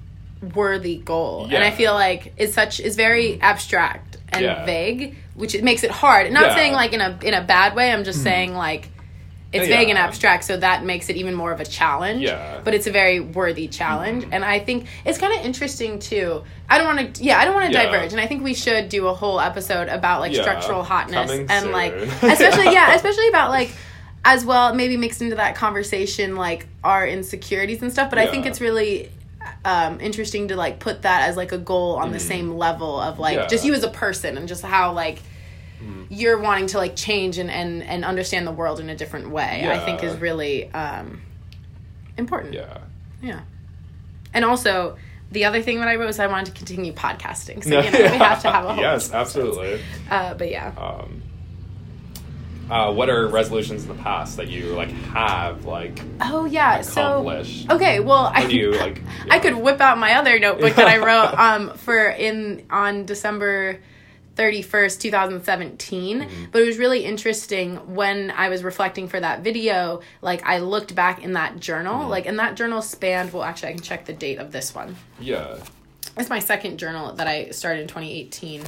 worthy 0.55 0.97
goal. 0.97 1.45
And 1.51 1.63
I 1.63 1.71
feel 1.71 1.93
like 1.93 2.33
it's 2.37 2.53
such 2.53 2.79
is 2.79 2.95
very 2.95 3.39
abstract 3.41 4.17
and 4.29 4.43
Yeah. 4.43 4.65
vague, 4.65 5.17
which 5.35 5.55
it 5.55 5.63
makes 5.63 5.83
it 5.83 5.91
hard. 5.91 6.31
Not 6.31 6.47
Yeah. 6.47 6.55
saying 6.55 6.73
like 6.73 6.93
in 6.93 7.01
a 7.01 7.17
in 7.21 7.33
a 7.33 7.43
bad 7.43 7.75
way, 7.75 7.91
I'm 7.91 8.03
just 8.03 8.23
saying 8.23 8.53
like 8.55 8.89
it's 9.53 9.67
Yeah. 9.67 9.77
vague 9.77 9.89
and 9.89 9.97
abstract, 9.97 10.45
so 10.45 10.55
that 10.57 10.85
makes 10.85 11.09
it 11.09 11.17
even 11.17 11.35
more 11.35 11.51
of 11.51 11.59
a 11.59 11.65
challenge. 11.65 12.21
Yeah. 12.21 12.59
But 12.63 12.73
it's 12.73 12.87
a 12.87 12.91
very 12.91 13.19
worthy 13.19 13.67
challenge. 13.67 14.25
And 14.31 14.45
I 14.45 14.59
think 14.59 14.85
it's 15.03 15.17
kind 15.17 15.37
of 15.37 15.45
interesting 15.45 15.99
too. 15.99 16.43
I 16.69 16.77
don't 16.77 16.87
want 16.95 17.15
to, 17.15 17.23
yeah, 17.23 17.37
I 17.37 17.43
don't 17.45 17.53
want 17.53 17.65
to 17.67 17.71
Yeah. 17.73 17.83
diverge. 17.91 18.11
And 18.13 18.21
I 18.21 18.27
think 18.27 18.43
we 18.43 18.53
should 18.53 18.87
do 18.89 19.07
a 19.07 19.13
whole 19.13 19.39
episode 19.41 19.89
about 19.89 20.21
like 20.21 20.31
Yeah. 20.33 20.41
structural 20.43 20.83
hotness 20.83 21.29
Coming 21.31 21.47
and 21.49 21.71
like, 21.71 21.93
especially, 22.21 22.71
yeah, 22.71 22.95
especially 22.95 23.27
about 23.27 23.49
like, 23.49 23.71
as 24.23 24.45
well, 24.45 24.73
maybe 24.75 24.95
mixed 24.97 25.21
into 25.21 25.35
that 25.35 25.55
conversation, 25.55 26.35
like 26.35 26.67
our 26.83 27.05
insecurities 27.07 27.81
and 27.81 27.91
stuff. 27.91 28.09
But 28.09 28.19
I 28.19 28.27
think 28.27 28.45
it's 28.45 28.61
really 28.61 29.11
um, 29.65 29.99
interesting 29.99 30.49
to 30.49 30.55
like 30.55 30.79
put 30.79 31.01
that 31.01 31.27
as 31.27 31.35
like 31.35 31.51
a 31.51 31.57
goal 31.57 31.95
on 31.95 32.11
the 32.11 32.19
same 32.19 32.51
level 32.57 32.99
of 33.01 33.17
like 33.19 33.37
Mm-hmm. 33.39 33.49
Just 33.49 33.65
you 33.65 33.73
as 33.73 33.83
a 33.83 33.89
person 33.89 34.37
and 34.37 34.47
just 34.47 34.63
how 34.63 34.93
like 34.93 35.19
you're 36.11 36.37
wanting 36.37 36.67
to 36.67 36.77
like 36.77 36.97
change 36.97 37.37
and, 37.37 37.49
and 37.49 37.81
and 37.81 38.03
understand 38.03 38.45
the 38.45 38.51
world 38.51 38.81
in 38.81 38.89
a 38.89 38.95
different 38.95 39.29
way. 39.29 39.65
I 39.71 39.79
think 39.85 40.03
is 40.03 40.17
really 40.17 40.71
um, 40.73 41.21
important. 42.17 42.53
Yeah. 42.53 42.79
Yeah. 43.21 43.41
And 44.33 44.43
also, 44.43 44.97
the 45.31 45.45
other 45.45 45.61
thing 45.61 45.79
that 45.79 45.87
I 45.87 45.95
wrote 45.95 46.07
was 46.07 46.19
I 46.19 46.27
wanted 46.27 46.47
to 46.47 46.51
continue 46.51 46.91
podcasting. 46.91 47.63
So, 47.63 47.79
you 47.81 47.91
know, 47.91 48.11
we 48.11 48.17
have 48.17 48.41
to 48.41 48.51
have 48.51 48.65
a 48.65 48.73
whole. 48.73 48.83
yes, 48.83 49.13
absolutely. 49.13 49.81
Uh, 50.09 50.33
but 50.33 50.51
yeah. 50.51 50.73
Um, 50.77 51.21
uh, 52.69 52.93
what 52.93 53.09
are 53.09 53.27
resolutions 53.27 53.83
in 53.83 53.89
the 53.89 54.01
past 54.01 54.37
that 54.37 54.47
you 54.47 54.73
like 54.75 54.89
have 54.89 55.65
like 55.65 56.01
Oh, 56.21 56.45
yeah. 56.45 56.81
So. 56.81 57.01
accomplished? 57.01 57.69
Okay, 57.69 57.99
well, 58.01 58.31
I, 58.33 58.47
do 58.47 58.55
you, 58.55 58.71
like, 58.73 59.01
I 59.29 59.39
could 59.39 59.55
whip 59.55 59.79
out 59.79 59.97
my 59.97 60.15
other 60.15 60.39
notebook 60.39 60.75
that 60.75 60.87
I 60.87 60.97
wrote 61.05 61.37
um, 61.37 61.77
for 61.77 62.09
in 62.09 62.65
on 62.69 63.05
December 63.05 63.79
31st, 64.35 64.99
2017. 64.99 66.21
Mm-hmm. 66.21 66.45
But 66.51 66.61
it 66.61 66.65
was 66.65 66.77
really 66.77 67.03
interesting 67.05 67.75
when 67.95 68.31
I 68.31 68.49
was 68.49 68.63
reflecting 68.63 69.07
for 69.07 69.19
that 69.19 69.41
video. 69.41 70.01
Like, 70.21 70.45
I 70.45 70.59
looked 70.59 70.95
back 70.95 71.23
in 71.23 71.33
that 71.33 71.59
journal, 71.59 71.99
Mm-hmm. 72.01 72.09
like, 72.09 72.25
and 72.25 72.39
that 72.39 72.55
journal 72.55 72.81
spanned, 72.81 73.33
well, 73.33 73.43
actually, 73.43 73.69
I 73.69 73.73
can 73.73 73.81
check 73.81 74.05
the 74.05 74.13
date 74.13 74.39
of 74.39 74.51
this 74.51 74.73
one. 74.73 74.95
yeah. 75.19 75.57
It's 76.17 76.29
my 76.29 76.39
second 76.39 76.77
journal 76.77 77.13
that 77.13 77.27
I 77.27 77.51
started 77.51 77.81
in 77.83 77.87
2018, 77.87 78.63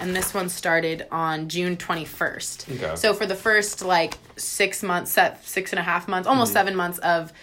and 0.00 0.16
this 0.16 0.32
one 0.32 0.48
started 0.48 1.06
on 1.12 1.46
June 1.50 1.76
21st. 1.76 2.74
Okay. 2.82 2.96
So 2.96 3.12
for 3.12 3.26
the 3.26 3.34
first 3.34 3.84
like 3.84 4.16
six 4.36 4.82
months, 4.82 5.12
se- 5.12 5.34
six 5.42 5.72
and 5.72 5.78
a 5.78 5.82
half 5.82 6.08
months, 6.08 6.26
almost 6.26 6.50
Mm-hmm. 6.50 6.56
seven 6.56 6.76
months 6.76 6.98
of 7.00 7.34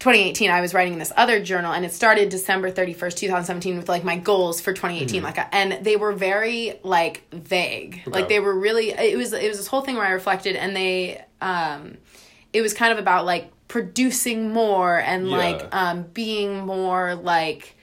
2018, 0.00 0.50
I 0.50 0.60
was 0.60 0.74
writing 0.74 0.98
this 0.98 1.12
other 1.16 1.42
journal, 1.42 1.72
and 1.72 1.84
it 1.84 1.92
started 1.92 2.28
December 2.28 2.70
31st, 2.70 3.16
2017, 3.16 3.76
with 3.76 3.88
like 3.88 4.04
my 4.04 4.16
goals 4.16 4.60
for 4.60 4.72
2018, 4.72 5.22
like, 5.22 5.38
and 5.52 5.84
they 5.84 5.96
were 5.96 6.12
very 6.12 6.78
like 6.82 7.22
vague, 7.32 8.02
like 8.06 8.28
they 8.28 8.40
were 8.40 8.58
really. 8.58 8.90
It 8.90 9.16
was 9.16 9.32
it 9.32 9.48
was 9.48 9.56
this 9.58 9.66
whole 9.68 9.80
thing 9.82 9.94
where 9.96 10.04
I 10.04 10.10
reflected, 10.10 10.56
and 10.56 10.74
they, 10.76 11.24
um, 11.40 11.96
it 12.52 12.60
was 12.60 12.74
kind 12.74 12.92
of 12.92 12.98
about 12.98 13.24
like 13.24 13.50
producing 13.68 14.52
more 14.52 14.98
and 14.98 15.28
Yeah. 15.30 15.36
like 15.38 15.74
um 15.74 16.02
being 16.12 16.66
more 16.66 17.14
like 17.14 17.74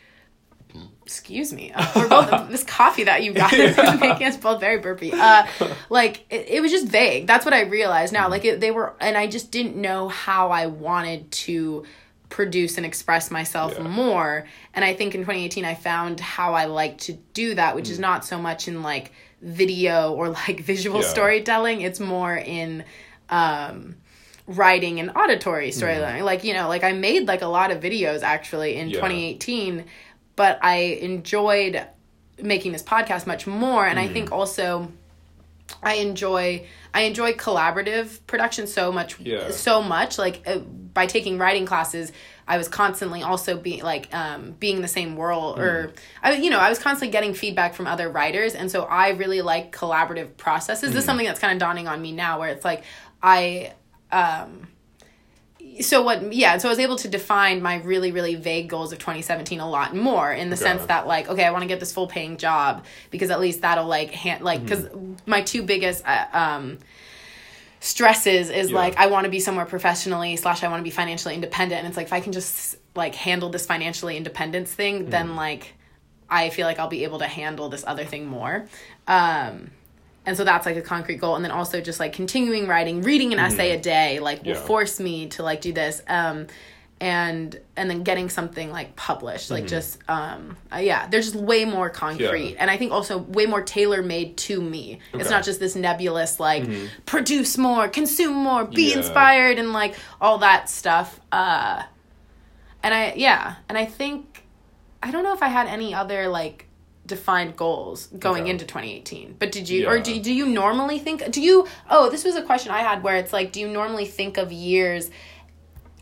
excuse 1.11 1.51
me. 1.51 1.71
Uh, 1.75 1.85
we're 1.95 2.07
both 2.07 2.49
this 2.49 2.63
coffee 2.63 3.03
that 3.03 3.21
you 3.23 3.33
got 3.33 3.51
is 3.51 3.75
making 3.99 4.27
us 4.27 4.37
both 4.37 4.61
very 4.61 4.79
burpy. 4.79 5.11
Uh 5.13 5.45
like 5.89 6.25
it, 6.29 6.47
it 6.47 6.61
was 6.61 6.71
just 6.71 6.87
vague. 6.87 7.27
That's 7.27 7.43
what 7.43 7.53
i 7.53 7.61
realized 7.63 8.13
now. 8.13 8.29
Like 8.29 8.45
it, 8.45 8.61
they 8.61 8.71
were 8.71 8.93
and 9.01 9.17
i 9.17 9.27
just 9.27 9.51
didn't 9.51 9.75
know 9.75 10.07
how 10.07 10.49
i 10.51 10.67
wanted 10.67 11.29
to 11.31 11.85
produce 12.29 12.77
and 12.77 12.85
express 12.85 13.29
myself 13.29 13.73
Yeah. 13.75 13.83
more. 13.87 14.45
And 14.73 14.85
i 14.85 14.93
think 14.93 15.13
in 15.15 15.21
2018 15.21 15.65
i 15.65 15.75
found 15.75 16.19
how 16.21 16.53
i 16.53 16.65
like 16.65 16.97
to 16.99 17.13
do 17.33 17.55
that 17.55 17.75
which 17.75 17.89
is 17.89 17.99
not 17.99 18.23
so 18.23 18.37
much 18.39 18.67
in 18.69 18.81
like 18.81 19.11
video 19.41 20.13
or 20.13 20.29
like 20.29 20.61
visual 20.73 21.01
Yeah. 21.01 21.07
storytelling. 21.07 21.81
It's 21.81 21.99
more 21.99 22.35
in 22.37 22.85
um 23.29 23.95
writing 24.47 24.99
and 24.99 25.11
auditory 25.15 25.71
storytelling. 25.71 26.23
Like 26.23 26.43
you 26.43 26.53
know 26.53 26.67
like 26.67 26.83
i 26.83 26.93
made 26.93 27.27
like 27.27 27.41
a 27.41 27.47
lot 27.47 27.69
of 27.71 27.81
videos 27.81 28.21
actually 28.23 28.75
in 28.77 28.89
Yeah. 28.89 28.95
2018 28.95 29.85
but 30.41 30.53
i 30.63 30.77
enjoyed 31.09 31.75
making 32.53 32.71
this 32.75 32.83
podcast 32.93 33.23
much 33.33 33.43
more 33.45 33.83
and 33.89 33.97
i 33.99 34.07
Mm. 34.07 34.13
think 34.13 34.31
also 34.31 34.67
i 35.83 35.93
enjoy 36.07 36.45
i 36.93 37.01
enjoy 37.09 37.29
collaborative 37.33 38.07
production 38.31 38.65
so 38.67 38.91
much 38.91 39.19
Yeah. 39.19 39.51
so 39.51 39.81
much 39.95 40.17
like 40.17 40.37
uh, 40.51 40.59
by 40.99 41.05
taking 41.05 41.37
writing 41.37 41.65
classes 41.71 42.11
i 42.47 42.57
was 42.57 42.67
constantly 42.67 43.21
also 43.23 43.51
being 43.67 43.83
like 43.83 44.05
um, 44.21 44.41
being 44.63 44.77
in 44.77 44.81
the 44.81 44.93
same 44.99 45.15
world 45.15 45.59
or 45.59 45.93
i 46.23 46.33
you 46.33 46.49
know 46.49 46.59
i 46.59 46.69
was 46.73 46.79
constantly 46.79 47.11
getting 47.17 47.33
feedback 47.33 47.71
from 47.77 47.85
other 47.87 48.09
writers 48.09 48.55
and 48.55 48.67
so 48.73 48.79
i 49.03 49.09
really 49.21 49.41
like 49.53 49.71
collaborative 49.81 50.29
processes 50.37 50.89
this 50.91 50.99
is 51.01 51.05
something 51.05 51.27
that's 51.27 51.39
kind 51.39 51.53
of 51.53 51.59
dawning 51.59 51.87
on 51.87 52.01
me 52.01 52.11
now 52.11 52.39
where 52.39 52.49
it's 52.49 52.65
like 52.65 52.83
i 53.23 53.71
um 54.11 54.67
so 55.79 56.01
what 56.01 56.33
yeah 56.33 56.57
so 56.57 56.67
i 56.67 56.71
was 56.71 56.79
able 56.79 56.95
to 56.97 57.07
define 57.07 57.61
my 57.61 57.75
really 57.77 58.11
really 58.11 58.35
vague 58.35 58.67
goals 58.69 58.91
of 58.91 58.99
2017 58.99 59.59
a 59.59 59.69
lot 59.69 59.95
more 59.95 60.31
in 60.31 60.49
the 60.49 60.55
Okay. 60.55 60.63
sense 60.65 60.85
that 60.87 61.07
like 61.07 61.29
okay 61.29 61.45
i 61.45 61.51
want 61.51 61.61
to 61.61 61.67
get 61.67 61.79
this 61.79 61.93
full 61.93 62.07
paying 62.07 62.37
job 62.37 62.83
because 63.09 63.29
at 63.31 63.39
least 63.39 63.61
that'll 63.61 63.85
like 63.87 64.11
hand 64.11 64.43
like 64.43 64.61
because 64.63 64.87
my 65.25 65.41
two 65.41 65.63
biggest 65.63 66.03
uh, 66.05 66.25
um 66.33 66.79
stresses 67.79 68.49
is 68.49 68.69
Yeah. 68.69 68.75
like 68.77 68.97
i 68.97 69.07
want 69.07 69.25
to 69.25 69.31
be 69.31 69.39
somewhere 69.39 69.65
professionally 69.65 70.35
slash 70.35 70.63
i 70.63 70.67
want 70.67 70.79
to 70.81 70.83
be 70.83 70.91
financially 70.91 71.33
independent 71.33 71.79
and 71.79 71.87
it's 71.87 71.97
like 71.97 72.07
if 72.07 72.13
i 72.13 72.19
can 72.19 72.31
just 72.31 72.75
like 72.95 73.15
handle 73.15 73.49
this 73.49 73.65
financially 73.65 74.17
independence 74.17 74.71
thing 74.71 75.09
then 75.09 75.35
like 75.35 75.73
i 76.29 76.49
feel 76.49 76.67
like 76.67 76.77
i'll 76.79 76.87
be 76.89 77.03
able 77.03 77.19
to 77.19 77.27
handle 77.27 77.69
this 77.69 77.83
other 77.87 78.05
thing 78.05 78.27
more 78.27 78.67
um 79.07 79.71
and 80.25 80.37
so 80.37 80.43
that's 80.43 80.65
like 80.65 80.75
a 80.77 80.81
concrete 80.81 81.17
goal. 81.17 81.35
And 81.35 81.43
then 81.43 81.51
also 81.51 81.81
just 81.81 81.99
like 81.99 82.13
continuing 82.13 82.67
writing 82.67 83.01
reading 83.01 83.33
an 83.33 83.39
essay 83.39 83.71
a 83.71 83.79
day 83.79 84.19
like 84.19 84.43
will 84.43 84.53
Yeah. 84.53 84.61
force 84.61 84.99
me 84.99 85.27
to 85.29 85.43
like 85.43 85.61
do 85.61 85.73
this. 85.73 86.01
Um 86.07 86.47
and 86.99 87.59
and 87.75 87.89
then 87.89 88.03
getting 88.03 88.29
something 88.29 88.69
like 88.69 88.95
published 88.95 89.49
like 89.49 89.65
just 89.65 89.97
um 90.07 90.55
uh, 90.71 90.77
yeah 90.77 91.07
there's 91.07 91.31
just 91.31 91.43
way 91.43 91.65
more 91.65 91.89
concrete. 91.89 92.51
Yeah. 92.51 92.57
and 92.59 92.69
i 92.69 92.77
think 92.77 92.91
also 92.91 93.17
way 93.17 93.47
more 93.47 93.63
tailor 93.63 94.03
made 94.03 94.37
to 94.37 94.61
me. 94.61 94.99
It's 95.13 95.31
not 95.31 95.43
just 95.43 95.59
this 95.59 95.75
nebulous 95.75 96.39
like 96.39 96.69
produce 97.07 97.57
more 97.57 97.87
consume 97.87 98.35
more 98.35 98.65
be 98.65 98.91
Yeah. 98.91 98.97
inspired 98.97 99.57
and 99.57 99.73
like 99.73 99.95
all 100.21 100.37
that 100.39 100.69
stuff. 100.69 101.19
Uh 101.31 101.81
and 102.83 102.93
i 102.93 103.13
yeah. 103.15 103.55
And 103.67 103.79
i 103.79 103.85
think 103.85 104.43
i 105.01 105.09
don't 105.09 105.23
know 105.23 105.33
if 105.33 105.41
i 105.41 105.47
had 105.47 105.65
any 105.67 105.95
other 105.95 106.27
like 106.27 106.67
defined 107.11 107.55
goals 107.55 108.07
going 108.27 108.43
Okay. 108.43 108.51
into 108.51 108.65
2018 108.65 109.35
but 109.37 109.51
did 109.51 109.69
you 109.69 109.87
or 109.87 109.99
do, 109.99 110.19
do 110.19 110.33
you 110.33 110.45
normally 110.47 110.97
think 110.97 111.29
do 111.31 111.41
you 111.41 111.67
oh 111.89 112.09
this 112.09 112.23
was 112.23 112.35
a 112.35 112.41
question 112.41 112.71
i 112.71 112.79
had 112.89 113.03
where 113.03 113.17
it's 113.17 113.33
like 113.33 113.51
do 113.51 113.59
you 113.59 113.67
normally 113.67 114.05
think 114.05 114.37
of 114.37 114.51
years 114.51 115.11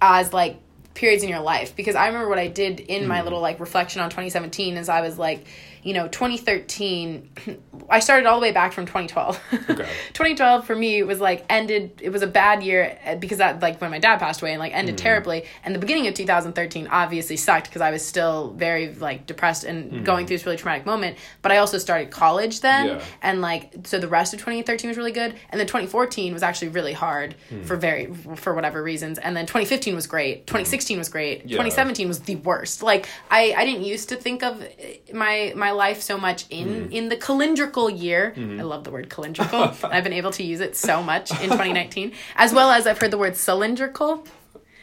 as 0.02 0.32
like 0.34 0.58
periods 0.93 1.24
in 1.24 1.30
your 1.30 1.39
life 1.39 1.76
because 1.76 1.95
i 1.95 2.08
remember 2.08 2.30
what 2.30 2.39
i 2.39 2.48
did 2.48 2.80
in 2.80 3.04
Hmm. 3.04 3.10
my 3.10 3.22
little 3.24 3.41
like 3.41 3.60
reflection 3.60 4.02
on 4.02 4.10
2017 4.10 4.78
is 4.78 4.88
i 4.89 5.02
was 5.02 5.17
like 5.17 5.45
you 5.89 5.93
know 5.97 6.08
2013 6.08 7.30
i 7.89 7.99
started 7.99 8.25
all 8.28 8.39
the 8.39 8.41
way 8.41 8.52
back 8.52 8.71
from 8.73 8.86
2012 8.86 9.39
Okay. 9.69 9.89
2012 10.13 10.65
for 10.65 10.75
me 10.75 11.04
was 11.04 11.19
like 11.19 11.45
ended 11.49 11.99
it 12.02 12.10
was 12.10 12.21
a 12.21 12.28
bad 12.28 12.63
year 12.63 12.97
uh, 13.06 13.15
because 13.15 13.38
that 13.39 13.62
like 13.62 13.80
when 13.82 13.89
my 13.91 13.99
dad 13.99 14.17
passed 14.19 14.41
away 14.41 14.52
and 14.52 14.60
like 14.60 14.73
ended 14.73 14.97
terribly. 14.97 15.45
And 15.63 15.73
the 15.73 15.80
beginning 15.80 16.08
of 16.08 16.13
2013 16.13 16.88
obviously 16.88 17.38
sucked 17.38 17.67
because 17.67 17.82
i 17.82 17.91
was 17.91 18.06
still 18.06 18.52
very 18.52 18.93
like 18.93 19.25
depressed 19.25 19.63
and 19.63 20.06
going 20.06 20.25
through 20.28 20.38
this 20.38 20.45
really 20.45 20.58
traumatic 20.58 20.86
moment. 20.86 21.17
But 21.41 21.52
i 21.52 21.58
also 21.58 21.78
started 21.78 22.12
college 22.12 22.62
then. 22.62 22.86
Yeah. 22.88 23.04
and 23.21 23.41
like 23.41 23.63
so 23.86 23.99
the 23.99 24.08
rest 24.08 24.34
of 24.34 24.39
2013 24.39 24.89
was 24.89 24.97
really 24.97 25.12
good. 25.21 25.32
And 25.49 25.60
then 25.60 25.67
2014 25.67 26.34
was 26.34 26.43
actually 26.43 26.69
really 26.69 26.93
hard 26.93 27.36
Hmm. 27.49 27.63
for 27.63 27.75
very 27.78 28.13
for 28.36 28.54
whatever 28.54 28.84
reasons. 28.84 29.17
And 29.17 29.36
then 29.36 29.45
2015 29.45 29.95
was 29.95 30.08
great. 30.08 30.45
2016 30.47 30.97
was 30.97 31.10
great. 31.10 31.43
2017 31.43 32.08
was 32.08 32.19
the 32.21 32.36
worst. 32.38 32.84
Like 32.84 33.08
i 33.32 33.54
i 33.58 33.65
didn't 33.65 33.84
used 33.84 34.10
to 34.10 34.15
think 34.15 34.43
of 34.43 34.62
uh, 34.62 34.65
my 35.13 35.54
my 35.56 35.71
life 35.86 36.00
so 36.12 36.15
much 36.28 36.39
in 36.60 36.68
in 36.98 37.04
the 37.13 37.18
calendrical 37.28 37.88
year 38.06 38.22
i 38.62 38.63
love 38.74 38.84
the 38.88 38.92
word 38.96 39.08
calendrical 39.15 39.62
i've 39.94 40.04
been 40.08 40.18
able 40.22 40.32
to 40.39 40.44
use 40.54 40.62
it 40.68 40.74
so 40.88 40.96
much 41.12 41.32
in 41.44 41.50
2019 41.58 42.12
as 42.36 42.50
well 42.58 42.70
as 42.78 42.82
i've 42.88 43.00
heard 43.02 43.12
the 43.15 43.22
word 43.26 43.36
cylindrical 43.48 44.12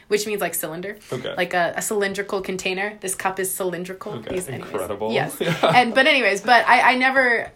which 0.08 0.24
means 0.24 0.40
like 0.40 0.54
cylinder. 0.54 0.92
Okay. 1.12 1.34
Like 1.36 1.52
a, 1.52 1.74
a 1.76 1.82
cylindrical 1.82 2.40
container. 2.40 2.96
This 3.00 3.16
cup 3.16 3.40
is 3.40 3.48
cylindrical. 3.52 4.12
Okay, 4.18 4.34
These, 4.36 4.48
anyways. 4.48 4.70
incredible. 4.70 5.10
Yes. 5.12 5.36
Yeah. 5.40 5.72
and 5.78 5.88
but 5.96 6.06
anyways, 6.06 6.42
but 6.42 6.62
I, 6.74 6.92
I 6.92 6.94
never 6.96 7.50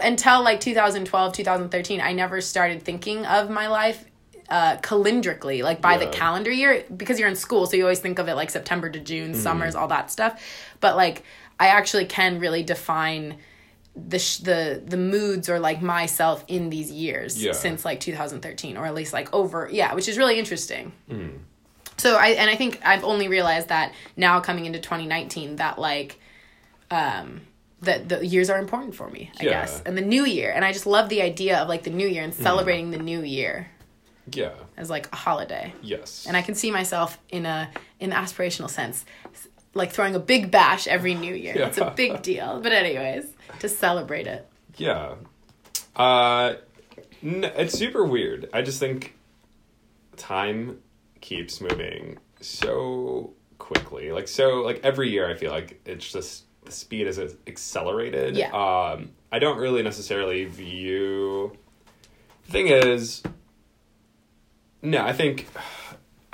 until 0.00 0.38
like 0.44 0.60
2012, 0.60 1.32
2013, 1.32 2.00
I 2.00 2.12
never 2.12 2.40
started 2.40 2.84
thinking 2.84 3.26
of 3.26 3.50
my 3.50 3.66
life 3.66 4.04
uh 4.48 4.76
calendrically, 4.90 5.64
like 5.64 5.80
by 5.80 5.96
the 5.98 6.06
calendar 6.06 6.52
year 6.52 6.84
because 6.96 7.18
you're 7.18 7.28
in 7.34 7.34
school, 7.34 7.66
so 7.66 7.76
you 7.76 7.82
always 7.82 7.98
think 8.06 8.20
of 8.20 8.28
it 8.28 8.36
like 8.36 8.50
September 8.50 8.88
to 8.88 9.00
June, 9.00 9.32
Mm-hmm. 9.32 9.40
summers, 9.46 9.74
all 9.74 9.88
that 9.88 10.06
stuff. 10.16 10.32
But 10.78 10.94
like 10.94 11.24
I 11.58 11.68
actually 11.68 12.04
can 12.06 12.38
really 12.38 12.62
define 12.62 13.36
the 13.94 14.18
sh- 14.18 14.38
the 14.38 14.82
the 14.86 14.96
moods 14.98 15.48
or 15.48 15.58
like 15.58 15.80
myself 15.80 16.44
in 16.48 16.68
these 16.70 16.90
years 16.90 17.42
Yeah. 17.42 17.52
since 17.52 17.82
like 17.84 17.98
2013 18.00 18.76
or 18.76 18.84
at 18.84 18.94
least 18.94 19.12
like 19.14 19.32
over 19.32 19.68
yeah 19.72 19.94
which 19.94 20.06
is 20.06 20.18
really 20.18 20.38
interesting 20.38 20.92
Mm. 21.10 21.38
so 21.96 22.16
i 22.16 22.28
and 22.28 22.50
i 22.50 22.56
think 22.56 22.78
i've 22.84 23.04
only 23.04 23.26
realized 23.28 23.68
that 23.68 23.94
now 24.14 24.38
coming 24.40 24.66
into 24.66 24.78
2019 24.80 25.56
that 25.56 25.78
like 25.78 26.20
um 26.90 27.40
that 27.80 28.06
the 28.10 28.26
years 28.26 28.50
are 28.50 28.58
important 28.58 28.94
for 28.94 29.08
me 29.08 29.30
i 29.40 29.44
Yeah. 29.44 29.50
guess 29.52 29.80
and 29.86 29.96
the 29.96 30.02
new 30.02 30.26
year 30.26 30.52
and 30.54 30.62
i 30.62 30.72
just 30.72 30.86
love 30.86 31.08
the 31.08 31.22
idea 31.22 31.56
of 31.58 31.66
like 31.68 31.82
the 31.84 31.90
new 31.90 32.06
year 32.06 32.22
and 32.22 32.34
celebrating 32.34 32.90
the 32.90 32.98
new 32.98 33.22
year 33.22 33.68
Yeah. 34.30 34.50
as 34.76 34.90
like 34.90 35.10
a 35.10 35.16
holiday 35.16 35.72
Yes. 35.80 36.26
and 36.28 36.36
i 36.36 36.42
can 36.42 36.54
see 36.54 36.70
myself 36.70 37.18
in 37.30 37.46
a 37.46 37.70
in 37.98 38.12
an 38.12 38.24
aspirational 38.24 38.68
sense 38.68 39.06
like 39.76 39.92
throwing 39.92 40.14
a 40.14 40.18
big 40.18 40.50
bash 40.50 40.86
every 40.86 41.14
new 41.14 41.34
year 41.34 41.54
it's 41.58 41.78
a 41.78 41.90
big 41.96 42.22
deal 42.22 42.60
but 42.60 42.72
anyways 42.72 43.24
to 43.60 43.68
celebrate 43.68 44.26
it 44.26 44.48
Yeah. 44.76 45.14
Uh, 45.94 46.54
n- 47.22 47.44
it's 47.56 47.72
super 47.78 48.04
weird. 48.04 48.50
I 48.52 48.60
just 48.62 48.78
think 48.78 49.16
time 50.16 50.78
keeps 51.20 51.60
moving 51.60 52.18
so 52.40 53.32
quickly. 53.58 54.12
Like 54.12 54.28
so 54.28 54.60
like 54.62 54.80
every 54.84 55.10
year 55.10 55.30
I 55.30 55.34
feel 55.34 55.50
like 55.52 55.80
it's 55.86 56.10
just 56.10 56.44
the 56.64 56.72
speed 56.72 57.06
is 57.06 57.18
accelerated. 57.46 58.36
Yeah. 58.36 58.50
Um 58.52 59.12
I 59.32 59.38
don't 59.38 59.58
really 59.58 59.82
necessarily 59.82 60.44
view 60.44 61.56
the 62.46 62.52
thing 62.52 62.66
is 62.68 63.22
no, 64.82 65.02
I 65.02 65.12
think 65.12 65.46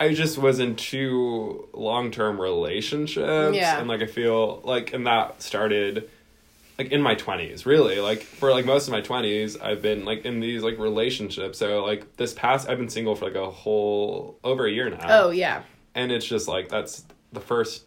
I 0.02 0.14
just 0.14 0.36
was 0.38 0.58
in 0.58 0.74
two 0.76 1.68
long 1.72 2.10
term 2.10 2.40
relationships. 2.40 3.56
Yeah. 3.56 3.78
And 3.78 3.88
like 3.88 4.02
I 4.02 4.06
feel 4.06 4.60
like 4.64 4.92
and 4.92 5.06
that 5.06 5.42
started 5.42 6.08
like 6.78 6.90
in 6.90 7.02
my 7.02 7.14
20s 7.14 7.66
really 7.66 8.00
like 8.00 8.22
for 8.22 8.50
like 8.50 8.64
most 8.64 8.88
of 8.88 8.92
my 8.92 9.02
20s 9.02 9.60
i've 9.62 9.82
been 9.82 10.06
like 10.06 10.24
in 10.24 10.40
these 10.40 10.62
like 10.62 10.78
relationships 10.78 11.58
so 11.58 11.84
like 11.84 12.16
this 12.16 12.32
past 12.32 12.66
i've 12.68 12.78
been 12.78 12.88
single 12.88 13.14
for 13.14 13.26
like 13.26 13.34
a 13.34 13.50
whole 13.50 14.38
over 14.42 14.66
a 14.66 14.70
year 14.72 14.88
now 14.88 15.06
oh 15.26 15.30
yeah 15.30 15.62
and 15.94 16.10
it's 16.10 16.24
just 16.24 16.48
like 16.48 16.70
that's 16.70 17.04
the 17.32 17.40
first 17.40 17.84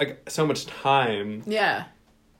like 0.00 0.28
so 0.28 0.44
much 0.44 0.66
time 0.66 1.44
yeah 1.46 1.84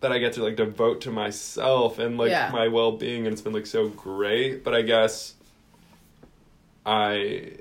that 0.01 0.11
i 0.11 0.19
get 0.19 0.33
to 0.33 0.43
like 0.43 0.57
devote 0.57 1.01
to 1.03 1.13
myself 1.13 2.01
and 2.01 2.19
like 2.19 2.31
Yeah. 2.33 2.51
my 2.53 2.67
well-being 2.67 3.25
and 3.25 3.33
it's 3.33 3.41
been 3.41 3.55
like 3.55 3.67
so 3.67 3.89
great 3.89 4.65
but 4.65 4.75
i 4.75 4.83
guess 4.83 5.35
i 6.85 7.53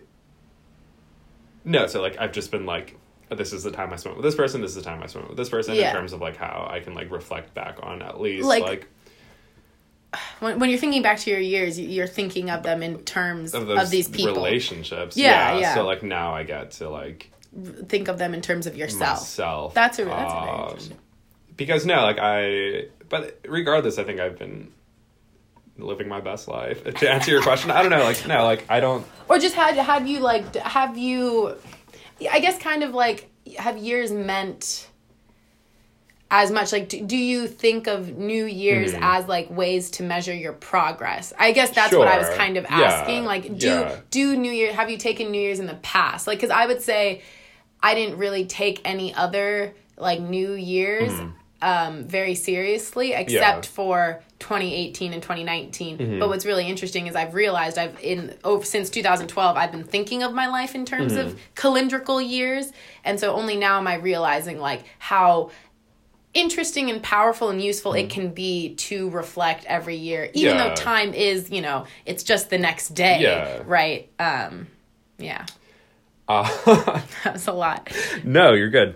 no 1.66 1.88
so 1.88 2.02
like 2.02 2.16
i've 2.20 2.32
just 2.32 2.52
been 2.52 2.66
like 2.66 2.96
this 3.30 3.52
is 3.52 3.64
the 3.64 3.72
time 3.72 3.92
i 3.92 3.96
spent 3.96 4.16
with 4.16 4.24
this 4.24 4.36
person 4.36 4.62
this 4.62 4.70
is 4.72 4.76
the 4.78 4.82
time 4.84 5.02
i 5.04 5.08
spent 5.08 5.28
with 5.28 5.36
this 5.38 5.50
person 5.50 5.74
Yeah. 5.76 5.90
in 5.90 5.96
terms 5.96 6.14
of 6.14 6.22
like 6.22 6.38
how 6.38 6.68
i 6.70 6.80
can 6.80 6.94
like 6.94 7.12
reflect 7.12 7.54
back 7.54 7.80
on 7.82 8.02
at 8.02 8.22
least 8.22 8.46
Like- 8.48 8.64
like 8.64 8.88
when, 10.40 10.60
when 10.60 10.70
you're 10.70 10.80
thinking 10.80 11.02
back 11.02 11.20
to 11.20 11.30
your 11.30 11.40
years 11.40 11.78
you- 11.80 11.90
you're 11.90 12.08
thinking 12.08 12.50
of 12.50 12.64
them 12.64 12.82
in 12.82 13.00
terms 13.04 13.54
of 13.54 13.64
of, 13.64 13.68
those 13.68 13.90
these 13.90 14.08
people 14.08 14.36
relationships. 14.36 15.18
Yeah, 15.18 15.58
yeah. 15.60 15.74
So 15.74 15.86
like 15.86 16.04
now 16.04 16.34
I 16.34 16.44
get 16.44 16.72
to 16.72 16.90
like 16.90 17.32
think 17.88 18.08
of 18.08 18.18
them 18.18 18.34
in 18.34 18.42
terms 18.42 18.66
of 18.68 18.78
yourself 18.78 19.20
myself. 19.20 19.74
that's 19.74 20.00
a 20.00 20.06
that's 20.06 20.32
a 20.32 20.36
very 20.36 20.50
um, 20.50 20.62
interesting 20.70 20.98
because 21.58 21.86
no, 21.86 22.02
like 22.04 22.18
I. 22.20 22.86
But 23.10 23.40
regardless, 23.48 23.98
I 23.98 24.04
think 24.04 24.20
I've 24.20 24.38
been 24.40 24.72
living 25.78 26.08
my 26.08 26.22
best 26.22 26.48
life. 26.48 26.84
To 27.00 27.10
answer 27.10 27.32
your 27.32 27.42
question, 27.42 27.72
I 27.72 27.82
don't 27.82 27.92
know. 27.92 28.04
Like 28.04 28.26
no, 28.28 28.44
like 28.44 28.66
I 28.70 28.80
don't. 28.80 29.06
or 29.30 29.40
just 29.40 29.56
had 29.56 29.76
have 29.76 30.08
you 30.08 30.20
like 30.20 30.56
have 30.56 30.98
you 30.98 31.58
i 32.32 32.40
guess 32.40 32.58
kind 32.60 32.82
of 32.84 32.92
like 32.94 33.30
have 33.58 33.78
years 33.78 34.10
meant 34.12 34.88
as 36.32 36.50
much 36.50 36.72
like 36.72 36.90
do, 36.90 37.02
do 37.06 37.18
you 37.18 37.48
think 37.48 37.88
of 37.88 38.18
new 38.18 38.46
years 38.46 38.94
Mhm. 38.94 39.00
as 39.02 39.28
like 39.28 39.50
ways 39.50 39.92
to 39.92 40.04
measure 40.04 40.34
your 40.34 40.54
progress 40.54 41.34
i 41.38 41.52
guess 41.52 41.70
that's 41.72 41.94
what 41.94 42.08
i 42.08 42.18
was 42.18 42.30
kind 42.36 42.58
of 42.58 42.64
Yeah. 42.64 42.82
asking 42.82 43.26
like 43.26 43.58
do 43.58 43.68
Yeah. 43.68 43.96
do 44.10 44.36
new 44.36 44.52
year 44.52 44.74
have 44.74 44.90
you 44.90 44.98
taken 44.98 45.30
new 45.32 45.40
year's 45.42 45.60
in 45.60 45.68
the 45.68 45.76
past 45.76 46.26
like 46.26 46.38
because 46.40 46.50
i 46.50 46.66
would 46.66 46.82
say 46.82 47.22
i 47.84 47.94
didn't 47.94 48.18
really 48.18 48.46
take 48.46 48.82
any 48.86 49.14
other 49.14 49.74
like 49.98 50.20
new 50.22 50.54
year's 50.54 51.14
um 51.62 52.04
very 52.04 52.36
seriously 52.36 53.14
except 53.14 53.66
for 53.66 54.22
2018 54.40 55.14
and 55.14 55.22
2019 55.24 56.20
but 56.20 56.28
what's 56.28 56.46
really 56.46 56.68
interesting 56.68 57.08
is 57.08 57.16
i've 57.16 57.34
realized 57.34 57.78
i've 57.78 57.98
in 58.04 58.36
over 58.44 58.66
since 58.66 58.90
2012 58.90 59.56
i've 59.56 59.72
been 59.72 59.84
thinking 59.86 60.22
of 60.22 60.34
my 60.34 60.48
life 60.48 60.76
in 60.76 60.86
terms 60.86 61.16
of 61.16 61.40
calendrical 61.56 62.20
years 62.28 62.72
and 63.06 63.20
so 63.20 63.34
only 63.34 63.56
now 63.56 63.78
am 63.78 63.88
i 63.88 63.96
realizing 63.96 64.60
like 64.60 64.84
how 65.00 65.50
interesting 66.34 66.90
and 66.92 67.02
powerful 67.02 67.50
and 67.50 67.62
useful 67.62 67.94
it 67.94 68.10
can 68.10 68.34
be 68.34 68.76
to 68.76 69.10
reflect 69.12 69.64
every 69.66 69.96
year 69.96 70.30
even 70.34 70.58
Yeah. 70.58 70.68
though 70.70 70.76
time 70.76 71.14
is 71.14 71.50
you 71.50 71.62
know 71.62 71.86
it's 72.06 72.24
just 72.24 72.50
the 72.50 72.58
next 72.58 72.90
day 72.90 73.22
Yeah. 73.22 73.64
right 73.66 74.10
um 74.20 74.68
yeah 75.18 75.46
Uh, 76.28 76.44
that 77.24 77.34
was 77.34 77.48
a 77.48 77.54
lot 77.54 77.90
no, 78.26 78.52
you're 78.54 78.70
good. 78.72 78.96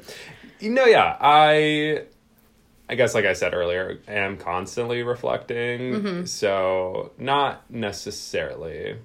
Know, 0.62 0.86
yeah, 0.86 1.16
I. 1.22 2.04
I 2.90 2.96
guess, 2.96 3.14
like 3.14 3.26
I 3.26 3.34
said 3.34 3.54
earlier, 3.54 4.00
I 4.08 4.14
am 4.14 4.38
constantly 4.38 5.04
reflecting. 5.04 5.80
Mm-hmm. 5.94 6.26
So 6.26 7.12
not 7.20 7.70
necessarily. 7.70 8.98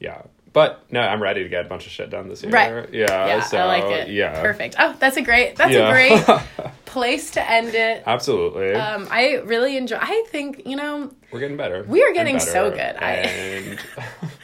Yeah, 0.00 0.22
but 0.52 0.84
no, 0.90 1.00
I'm 1.00 1.22
ready 1.22 1.42
to 1.44 1.48
get 1.48 1.64
a 1.66 1.68
bunch 1.68 1.86
of 1.86 1.92
shit 1.92 2.10
done 2.10 2.28
this 2.28 2.42
year. 2.42 2.50
Right. 2.52 2.92
Yeah. 2.92 3.26
yeah 3.26 3.40
so, 3.42 3.58
i 3.58 3.64
like 3.64 3.84
it 3.84 4.08
Yeah. 4.10 4.40
perfect 4.40 4.76
oh 4.78 4.94
that's 4.98 5.16
a 5.16 5.22
great 5.22 5.56
that's 5.56 5.72
Yeah. 5.72 5.88
a 5.88 5.92
great 5.92 6.72
place 6.84 7.32
to 7.32 7.50
end 7.50 7.74
it 7.74 8.02
Absolutely. 8.06 8.74
um 8.74 9.06
i 9.10 9.34
really 9.44 9.76
enjoy 9.76 9.98
i 10.00 10.24
think 10.28 10.62
you 10.66 10.74
know 10.76 11.10
We're 11.32 11.40
getting 11.40 11.56
better. 11.56 11.84
We 11.86 12.02
are 12.02 12.12
getting 12.14 12.40
so 12.40 12.70
good. 12.70 12.96
I- 12.98 13.76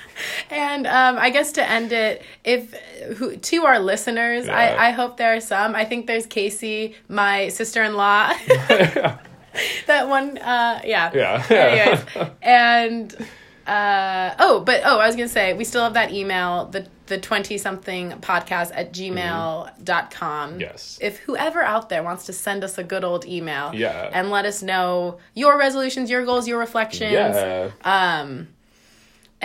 And 0.50 0.86
um, 0.86 1.16
I 1.18 1.30
guess 1.30 1.52
to 1.52 1.68
end 1.68 1.92
it, 1.92 2.22
if 2.44 2.74
who, 3.16 3.36
to 3.36 3.64
our 3.64 3.78
listeners, 3.78 4.46
Yeah. 4.46 4.56
I, 4.56 4.88
I 4.88 4.90
hope 4.90 5.16
there 5.16 5.34
are 5.34 5.40
some. 5.40 5.74
I 5.74 5.84
think 5.84 6.06
there's 6.06 6.26
Casey, 6.26 6.94
my 7.08 7.48
sister 7.48 7.82
in 7.82 7.94
law. 7.96 8.32
that 9.86 10.08
one, 10.08 10.38
uh, 10.38 10.80
yeah. 10.84 11.10
yeah. 11.14 11.44
Anyways, 11.50 12.30
and 12.42 13.16
uh, 13.66 14.34
oh, 14.38 14.60
but 14.60 14.82
oh, 14.84 14.98
I 14.98 15.06
was 15.06 15.16
gonna 15.16 15.28
say 15.28 15.52
we 15.54 15.64
still 15.64 15.82
have 15.84 15.94
that 15.94 16.12
email, 16.12 16.66
the 16.66 16.86
the 17.06 17.18
twenty 17.18 17.58
something 17.58 18.10
podcast 18.20 18.72
at 18.74 18.92
gmail.com. 18.92 20.60
Yes. 20.60 20.98
If 21.00 21.18
whoever 21.18 21.62
out 21.62 21.88
there 21.88 22.02
wants 22.02 22.26
to 22.26 22.32
send 22.32 22.64
us 22.64 22.78
a 22.78 22.84
good 22.84 23.04
old 23.04 23.24
email, 23.26 23.72
Yeah. 23.74 24.10
and 24.12 24.30
let 24.30 24.44
us 24.44 24.62
know 24.62 25.18
your 25.34 25.58
resolutions, 25.58 26.10
your 26.10 26.24
goals, 26.24 26.46
your 26.48 26.58
reflections. 26.58 27.12
yeah. 27.12 27.70
Um, 27.84 28.48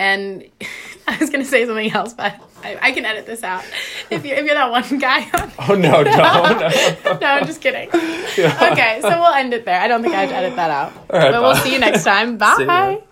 and 0.00 0.44
I 1.06 1.18
was 1.18 1.30
gonna 1.30 1.44
say 1.44 1.66
something 1.66 1.92
else, 1.92 2.14
but 2.14 2.34
I, 2.64 2.78
I 2.80 2.92
can 2.92 3.04
edit 3.04 3.26
this 3.26 3.42
out. 3.42 3.64
If 4.10 4.24
you're 4.24 4.36
if 4.36 4.46
you're 4.46 4.54
that 4.54 4.70
one 4.70 4.98
guy 4.98 5.30
on. 5.38 5.52
oh 5.68 5.74
no, 5.74 6.02
don't. 6.02 6.10
no, 7.20 7.26
I'm 7.26 7.46
just 7.46 7.60
kidding. 7.60 7.88
Okay, 7.90 8.98
so 9.02 9.08
we'll 9.08 9.34
end 9.34 9.52
it 9.54 9.64
there. 9.64 9.80
I 9.80 9.88
don't 9.88 10.02
think 10.02 10.14
I 10.14 10.22
have 10.22 10.30
to 10.30 10.36
edit 10.36 10.56
that 10.56 10.70
out. 10.70 10.92
right, 11.12 11.30
but 11.30 11.42
we'll 11.42 11.56
see 11.56 11.72
you 11.72 11.78
next 11.78 12.04
time. 12.04 12.38
Bye. 12.38 13.02